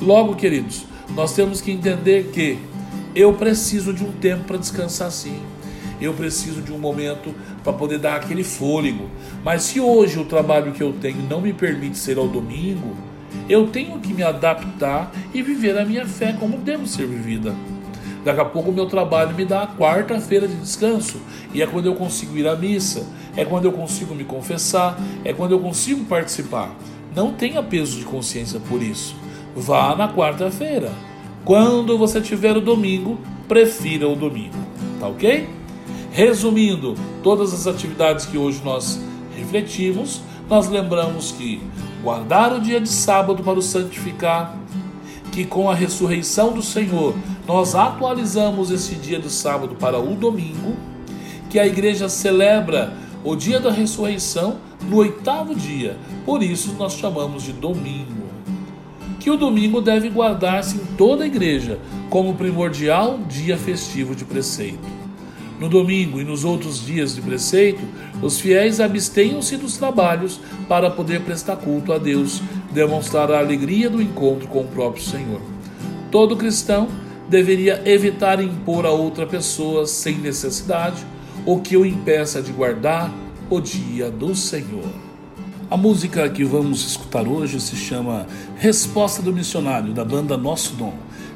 Logo, 0.00 0.36
queridos, 0.36 0.86
nós 1.14 1.34
temos 1.34 1.60
que 1.60 1.72
entender 1.72 2.30
que 2.32 2.58
eu 3.14 3.34
preciso 3.34 3.92
de 3.92 4.04
um 4.04 4.12
tempo 4.12 4.44
para 4.44 4.56
descansar 4.56 5.10
sim 5.10 5.38
eu 6.00 6.14
preciso 6.14 6.62
de 6.62 6.72
um 6.72 6.78
momento 6.78 7.34
para 7.62 7.72
poder 7.72 7.98
dar 7.98 8.16
aquele 8.16 8.42
fôlego. 8.42 9.10
Mas 9.44 9.64
se 9.64 9.80
hoje 9.80 10.18
o 10.18 10.24
trabalho 10.24 10.72
que 10.72 10.82
eu 10.82 10.94
tenho 10.94 11.22
não 11.28 11.40
me 11.40 11.52
permite 11.52 11.98
ser 11.98 12.16
ao 12.16 12.26
domingo, 12.26 12.96
eu 13.48 13.66
tenho 13.68 14.00
que 14.00 14.14
me 14.14 14.22
adaptar 14.22 15.12
e 15.34 15.42
viver 15.42 15.78
a 15.78 15.84
minha 15.84 16.06
fé 16.06 16.32
como 16.32 16.56
deve 16.56 16.88
ser 16.88 17.06
vivida. 17.06 17.54
Daqui 18.24 18.40
a 18.40 18.44
pouco 18.44 18.70
o 18.70 18.72
meu 18.72 18.86
trabalho 18.86 19.34
me 19.34 19.44
dá 19.44 19.62
a 19.62 19.66
quarta-feira 19.66 20.46
de 20.46 20.54
descanso, 20.56 21.18
e 21.54 21.62
é 21.62 21.66
quando 21.66 21.86
eu 21.86 21.94
consigo 21.94 22.36
ir 22.36 22.46
à 22.46 22.54
missa, 22.54 23.06
é 23.36 23.44
quando 23.44 23.64
eu 23.64 23.72
consigo 23.72 24.14
me 24.14 24.24
confessar, 24.24 24.98
é 25.24 25.32
quando 25.32 25.52
eu 25.52 25.60
consigo 25.60 26.04
participar. 26.04 26.74
Não 27.14 27.32
tenha 27.32 27.62
peso 27.62 27.98
de 27.98 28.04
consciência 28.04 28.60
por 28.60 28.82
isso. 28.82 29.16
Vá 29.56 29.96
na 29.96 30.12
quarta-feira. 30.12 30.92
Quando 31.44 31.96
você 31.96 32.20
tiver 32.20 32.56
o 32.56 32.60
domingo, 32.60 33.18
prefira 33.48 34.06
o 34.08 34.14
domingo. 34.14 34.54
Tá 35.00 35.08
ok? 35.08 35.48
Resumindo 36.12 36.94
todas 37.22 37.52
as 37.52 37.66
atividades 37.66 38.26
que 38.26 38.36
hoje 38.36 38.60
nós 38.64 39.00
refletimos, 39.36 40.20
nós 40.48 40.68
lembramos 40.68 41.32
que 41.32 41.62
guardar 42.02 42.52
o 42.52 42.60
dia 42.60 42.80
de 42.80 42.88
sábado 42.88 43.42
para 43.42 43.58
o 43.58 43.62
santificar, 43.62 44.56
que 45.32 45.44
com 45.44 45.70
a 45.70 45.74
ressurreição 45.74 46.52
do 46.52 46.62
Senhor 46.62 47.14
nós 47.46 47.74
atualizamos 47.74 48.70
esse 48.70 48.94
dia 48.94 49.18
do 49.18 49.30
sábado 49.30 49.76
para 49.76 49.98
o 49.98 50.14
domingo, 50.14 50.76
que 51.48 51.58
a 51.58 51.66
igreja 51.66 52.08
celebra 52.08 52.92
o 53.22 53.36
dia 53.36 53.60
da 53.60 53.70
ressurreição 53.70 54.58
no 54.88 54.96
oitavo 54.96 55.54
dia, 55.54 55.96
por 56.24 56.42
isso 56.42 56.74
nós 56.78 56.94
chamamos 56.94 57.42
de 57.42 57.52
domingo. 57.52 58.30
Que 59.18 59.30
o 59.30 59.36
domingo 59.36 59.80
deve 59.80 60.08
guardar-se 60.08 60.76
em 60.76 60.96
toda 60.96 61.24
a 61.24 61.26
igreja 61.26 61.78
como 62.08 62.34
primordial 62.34 63.18
dia 63.28 63.58
festivo 63.58 64.14
de 64.14 64.24
preceito. 64.24 65.00
No 65.60 65.68
domingo 65.68 66.18
e 66.18 66.24
nos 66.24 66.42
outros 66.42 66.84
dias 66.84 67.14
de 67.14 67.20
preceito, 67.20 67.82
os 68.22 68.40
fiéis 68.40 68.80
abstenham-se 68.80 69.58
dos 69.58 69.76
trabalhos 69.76 70.40
para 70.66 70.90
poder 70.90 71.20
prestar 71.20 71.56
culto 71.56 71.92
a 71.92 71.98
Deus, 71.98 72.40
demonstrar 72.70 73.30
a 73.30 73.38
alegria 73.38 73.90
do 73.90 74.00
encontro 74.00 74.46
com 74.48 74.60
o 74.60 74.68
próprio 74.68 75.02
Senhor. 75.02 75.40
Todo 76.10 76.36
cristão 76.36 76.88
deveria 77.28 77.82
evitar 77.84 78.42
impor 78.42 78.84
a 78.84 78.90
outra 78.90 79.26
pessoa 79.26 79.86
sem 79.86 80.18
necessidade 80.18 81.04
o 81.46 81.60
que 81.60 81.76
o 81.76 81.86
impeça 81.86 82.42
de 82.42 82.52
guardar 82.52 83.12
o 83.48 83.60
dia 83.60 84.10
do 84.10 84.34
Senhor. 84.34 84.88
A 85.70 85.76
música 85.76 86.28
que 86.28 86.44
vamos 86.44 86.84
escutar 86.84 87.26
hoje 87.26 87.60
se 87.60 87.76
chama 87.76 88.26
Resposta 88.56 89.22
do 89.22 89.32
Missionário, 89.32 89.92
da 89.92 90.04
banda 90.04 90.36
Nosso 90.36 90.74
Dom. 90.74 90.92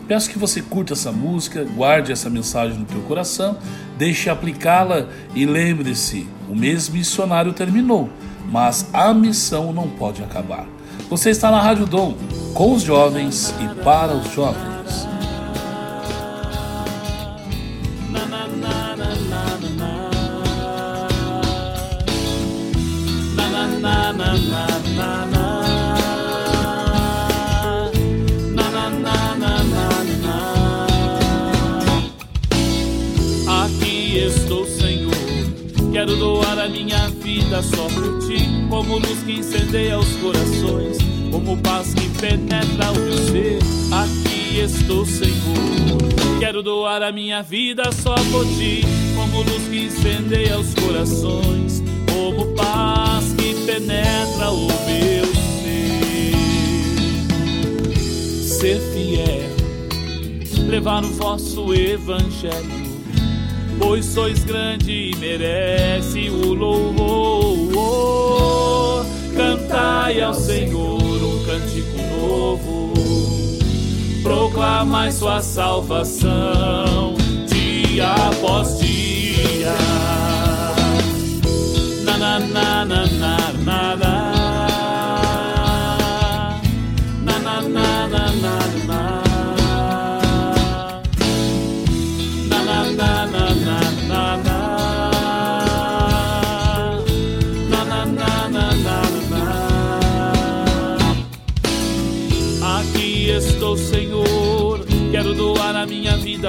Peço 0.09 0.29
que 0.29 0.39
você 0.39 0.61
curta 0.61 0.93
essa 0.93 1.13
música, 1.13 1.65
guarde 1.65 2.13
essa 2.13 2.29
mensagem 2.29 2.79
no 2.79 2.85
teu 2.85 3.01
coração, 3.03 3.57
deixe 3.97 4.29
aplicá-la 4.29 5.09
e 5.35 5.47
lembre-se, 5.47 6.27
o 6.51 6.55
mês 6.55 6.89
missionário 6.89 7.53
terminou, 7.53 8.11
mas 8.51 8.89
a 8.93 9.15
missão 9.15 9.73
não 9.73 9.89
pode 9.89 10.23
acabar. 10.23 10.67
Você 11.09 11.31
está 11.31 11.51
na 11.51 11.61
Rádio 11.61 11.87
Dom, 11.87 12.15
com 12.55 12.73
os 12.73 12.83
jovens 12.83 13.55
e 13.61 13.83
para 13.83 14.15
os 14.15 14.33
jovens. 14.33 14.74
Vida 37.55 37.63
só 37.63 37.87
por 37.89 38.19
ti, 38.27 38.39
como 38.69 38.99
luz 38.99 39.23
que 39.25 39.33
incendeia 39.39 39.99
os 39.99 40.17
corações, 40.17 40.99
como 41.31 41.57
paz 41.59 41.95
que 41.95 42.09
penetra 42.21 42.91
o 42.91 42.99
meu 42.99 43.19
ser. 43.19 43.59
Aqui 43.93 44.59
estou, 44.59 45.07
Senhor. 45.07 45.35
Quero 46.41 46.63
doar 46.63 47.03
a 47.03 47.13
minha 47.13 47.43
vida 47.43 47.93
só 47.93 48.15
por 48.33 48.45
ti, 48.59 48.83
como 49.15 49.43
luz 49.43 49.69
que 49.69 49.85
incendeia 49.87 50.59
os 50.59 50.75
corações, 50.75 51.83
como 52.13 52.55
paz 52.55 53.33
que 53.39 53.55
penetra 53.67 54.51
o 54.51 54.67
meu 54.67 55.27
ser. 55.63 55.95
Ser 58.43 58.81
fiel, 58.93 59.51
levar 60.69 61.05
o 61.05 61.13
vosso 61.13 61.73
evangelho 61.73 62.84
pois 63.79 64.05
sois 64.05 64.45
grande 64.45 65.11
e 65.13 65.17
merece 65.17 66.29
o 66.31 66.55
louvor. 66.55 67.75
Cantai 69.37 70.21
ao 70.21 70.35
Senhor 70.35 71.01
um 71.01 71.45
cântico 71.45 71.97
novo, 72.21 72.93
proclamai 74.23 75.11
sua 75.11 75.41
salvação 75.43 77.15
dia 77.49 78.13
após 78.13 78.79
dia. 78.79 79.75
Na 82.05 82.19
na 82.19 82.39
na 82.39 82.85
na 82.85 83.07
na 83.65 83.97
na. 83.97 84.14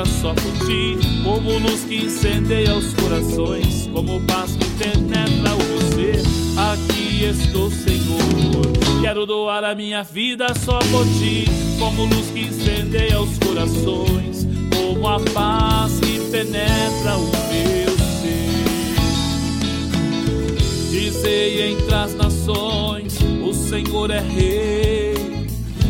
Só 0.08 0.34
por 0.34 0.52
ti, 0.66 0.98
como 1.24 1.58
luz 1.60 1.84
que 1.84 2.06
incendeia 2.06 2.76
os 2.76 2.94
corações, 2.94 3.90
como 3.94 4.22
paz 4.22 4.56
que 4.56 4.66
penetra 4.72 5.56
o 5.56 5.94
ser. 5.94 6.22
Aqui 6.58 7.26
estou, 7.26 7.70
Senhor. 7.72 9.02
Quero 9.02 9.26
doar 9.26 9.64
a 9.64 9.76
minha 9.76 10.04
vida 10.04 10.48
só 10.66 10.80
por 10.80 11.06
ti, 11.20 11.46
como 11.80 12.06
luz 12.06 12.28
que 12.34 12.42
incendeia 12.42 13.20
os 13.20 13.38
corações, 13.40 14.48
como 14.76 15.08
a 15.08 15.20
paz 15.34 16.00
que 16.00 16.20
penetra 16.32 17.18
o 17.18 17.26
meu 17.26 17.98
ser. 18.22 18.46
Dizei 20.92 21.72
entras 21.72 22.16
nas 22.16 22.36
Senhor 23.76 24.12
é 24.12 24.20
rei. 24.20 25.16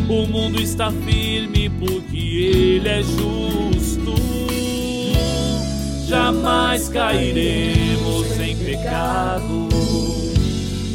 O 0.08 0.26
mundo 0.26 0.60
está 0.60 0.90
firme 0.90 1.70
porque 1.78 2.16
Ele 2.16 2.88
é 2.88 3.02
justo. 3.02 3.75
Jamais 6.08 6.88
cairemos 6.88 8.38
em 8.38 8.56
pecado, 8.56 9.68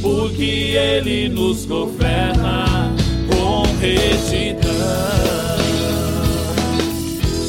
porque 0.01 0.73
Ele 0.77 1.27
nos 1.27 1.65
governa 1.65 2.95
com 3.29 3.63
retidão. 3.79 4.71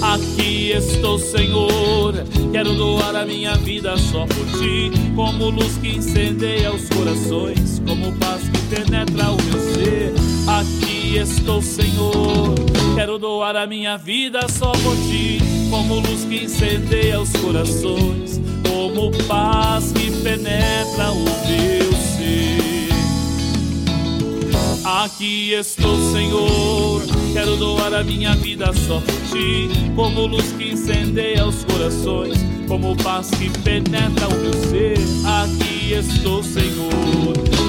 Aqui 0.03 0.73
estou, 0.73 1.19
Senhor. 1.19 2.15
Quero 2.51 2.75
doar 2.75 3.15
a 3.15 3.25
minha 3.25 3.55
vida 3.55 3.97
só 3.97 4.27
por 4.27 4.45
ti. 4.59 4.91
Como 5.15 5.51
luz 5.51 5.79
que 5.79 5.97
incendeia 5.97 6.75
os 6.75 6.89
corações, 6.89 7.81
como 7.87 8.13
paz 8.19 8.43
que 8.43 8.75
penetra 8.75 9.31
o 9.31 9.37
meu 9.41 9.75
ser. 9.75 10.13
Aqui 10.49 11.17
estou, 11.17 11.63
Senhor. 11.63 12.72
Quero 13.03 13.19
doar 13.19 13.57
a 13.57 13.67
minha 13.67 13.97
vida 13.99 14.49
só 14.49 14.71
por 14.71 14.95
ti. 15.09 15.41
Como 15.69 15.97
luz 15.97 16.25
que 16.25 16.45
incendeia 16.45 17.21
os 17.21 17.33
corações, 17.33 18.41
como 18.65 19.11
paz 19.27 19.91
que 19.91 20.09
penetra 20.23 21.11
o 21.11 21.25
meu 21.25 21.93
ser. 21.95 22.93
Aqui 24.85 25.53
estou, 25.53 25.99
Senhor. 26.13 27.03
Quero 27.33 27.57
doar 27.57 27.93
a 27.93 28.05
minha 28.05 28.37
vida 28.37 28.73
só 28.73 29.01
por 29.01 29.21
ti, 29.33 29.69
como 29.97 30.27
luz 30.27 30.53
que 30.53 30.71
incendeia 30.71 31.45
os 31.45 31.65
corações, 31.65 32.39
como 32.69 32.97
paz 32.99 33.31
que 33.31 33.51
penetra 33.63 34.29
o 34.29 34.35
meu 34.35 34.53
ser. 34.71 34.97
Aqui 35.27 35.72
estou, 35.91 36.43
Senhor. 36.43 36.93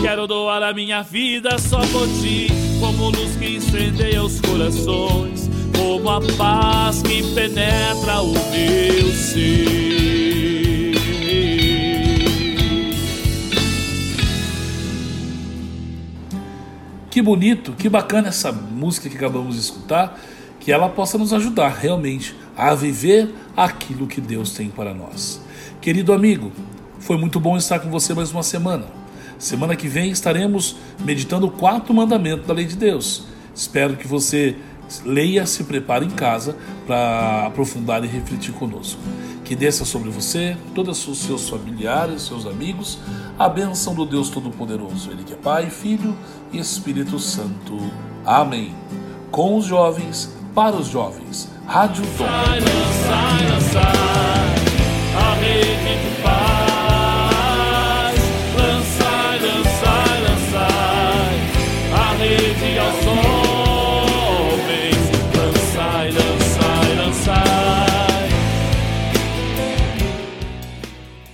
Quero 0.01 0.27
doar 0.27 0.61
a 0.61 0.73
minha 0.73 1.01
vida 1.01 1.57
só 1.57 1.79
por 1.87 2.07
ti, 2.21 2.47
como 2.79 3.09
luz 3.09 3.35
que 3.37 3.55
incendeia 3.55 4.21
os 4.21 4.39
corações, 4.41 5.49
como 5.75 6.09
a 6.09 6.19
paz 6.37 7.01
que 7.01 7.23
penetra 7.33 8.21
o 8.21 8.33
meu 8.33 9.11
ser. 9.13 10.13
Que 17.09 17.21
bonito, 17.21 17.73
que 17.73 17.87
bacana 17.87 18.29
essa 18.29 18.51
música 18.51 19.07
que 19.07 19.15
acabamos 19.15 19.55
de 19.55 19.61
escutar, 19.61 20.19
que 20.59 20.71
ela 20.71 20.89
possa 20.89 21.17
nos 21.17 21.31
ajudar 21.31 21.69
realmente 21.69 22.35
a 22.57 22.73
viver 22.73 23.33
aquilo 23.55 24.07
que 24.07 24.19
Deus 24.19 24.51
tem 24.53 24.69
para 24.69 24.93
nós. 24.93 25.39
Querido 25.79 26.11
amigo, 26.11 26.51
foi 27.03 27.17
muito 27.17 27.37
bom 27.37 27.57
estar 27.57 27.79
com 27.79 27.89
você 27.89 28.13
mais 28.13 28.31
uma 28.31 28.43
semana. 28.43 28.85
Semana 29.37 29.75
que 29.75 29.89
vem 29.89 30.09
estaremos 30.09 30.77
meditando 31.03 31.47
o 31.47 31.51
quarto 31.51 31.93
mandamento 31.93 32.47
da 32.47 32.53
lei 32.53 32.65
de 32.65 32.77
Deus. 32.77 33.23
Espero 33.53 33.97
que 33.97 34.07
você 34.07 34.55
leia, 35.03 35.45
se 35.45 35.65
prepare 35.65 36.05
em 36.05 36.09
casa 36.09 36.55
para 36.87 37.45
aprofundar 37.47 38.05
e 38.05 38.07
refletir 38.07 38.53
conosco. 38.53 39.01
Que 39.43 39.53
desça 39.53 39.83
sobre 39.83 40.09
você, 40.09 40.55
todos 40.73 41.05
os 41.05 41.17
seus 41.19 41.49
familiares, 41.49 42.21
seus 42.21 42.45
amigos, 42.45 42.99
a 43.37 43.49
bênção 43.49 43.93
do 43.93 44.05
Deus 44.05 44.29
Todo-Poderoso, 44.29 45.11
Ele 45.11 45.25
que 45.25 45.33
é 45.33 45.35
Pai, 45.35 45.69
Filho 45.69 46.15
e 46.53 46.59
Espírito 46.59 47.19
Santo. 47.19 47.77
Amém. 48.25 48.73
Com 49.29 49.57
os 49.57 49.65
jovens, 49.65 50.33
para 50.55 50.77
os 50.77 50.87
jovens. 50.87 51.49
Rádio 51.67 52.05
Dom. 52.17 52.25
Sai, 52.25 52.61
sai, 52.61 53.61
sai, 53.73 55.21
a 55.21 55.33
rede 55.35 56.12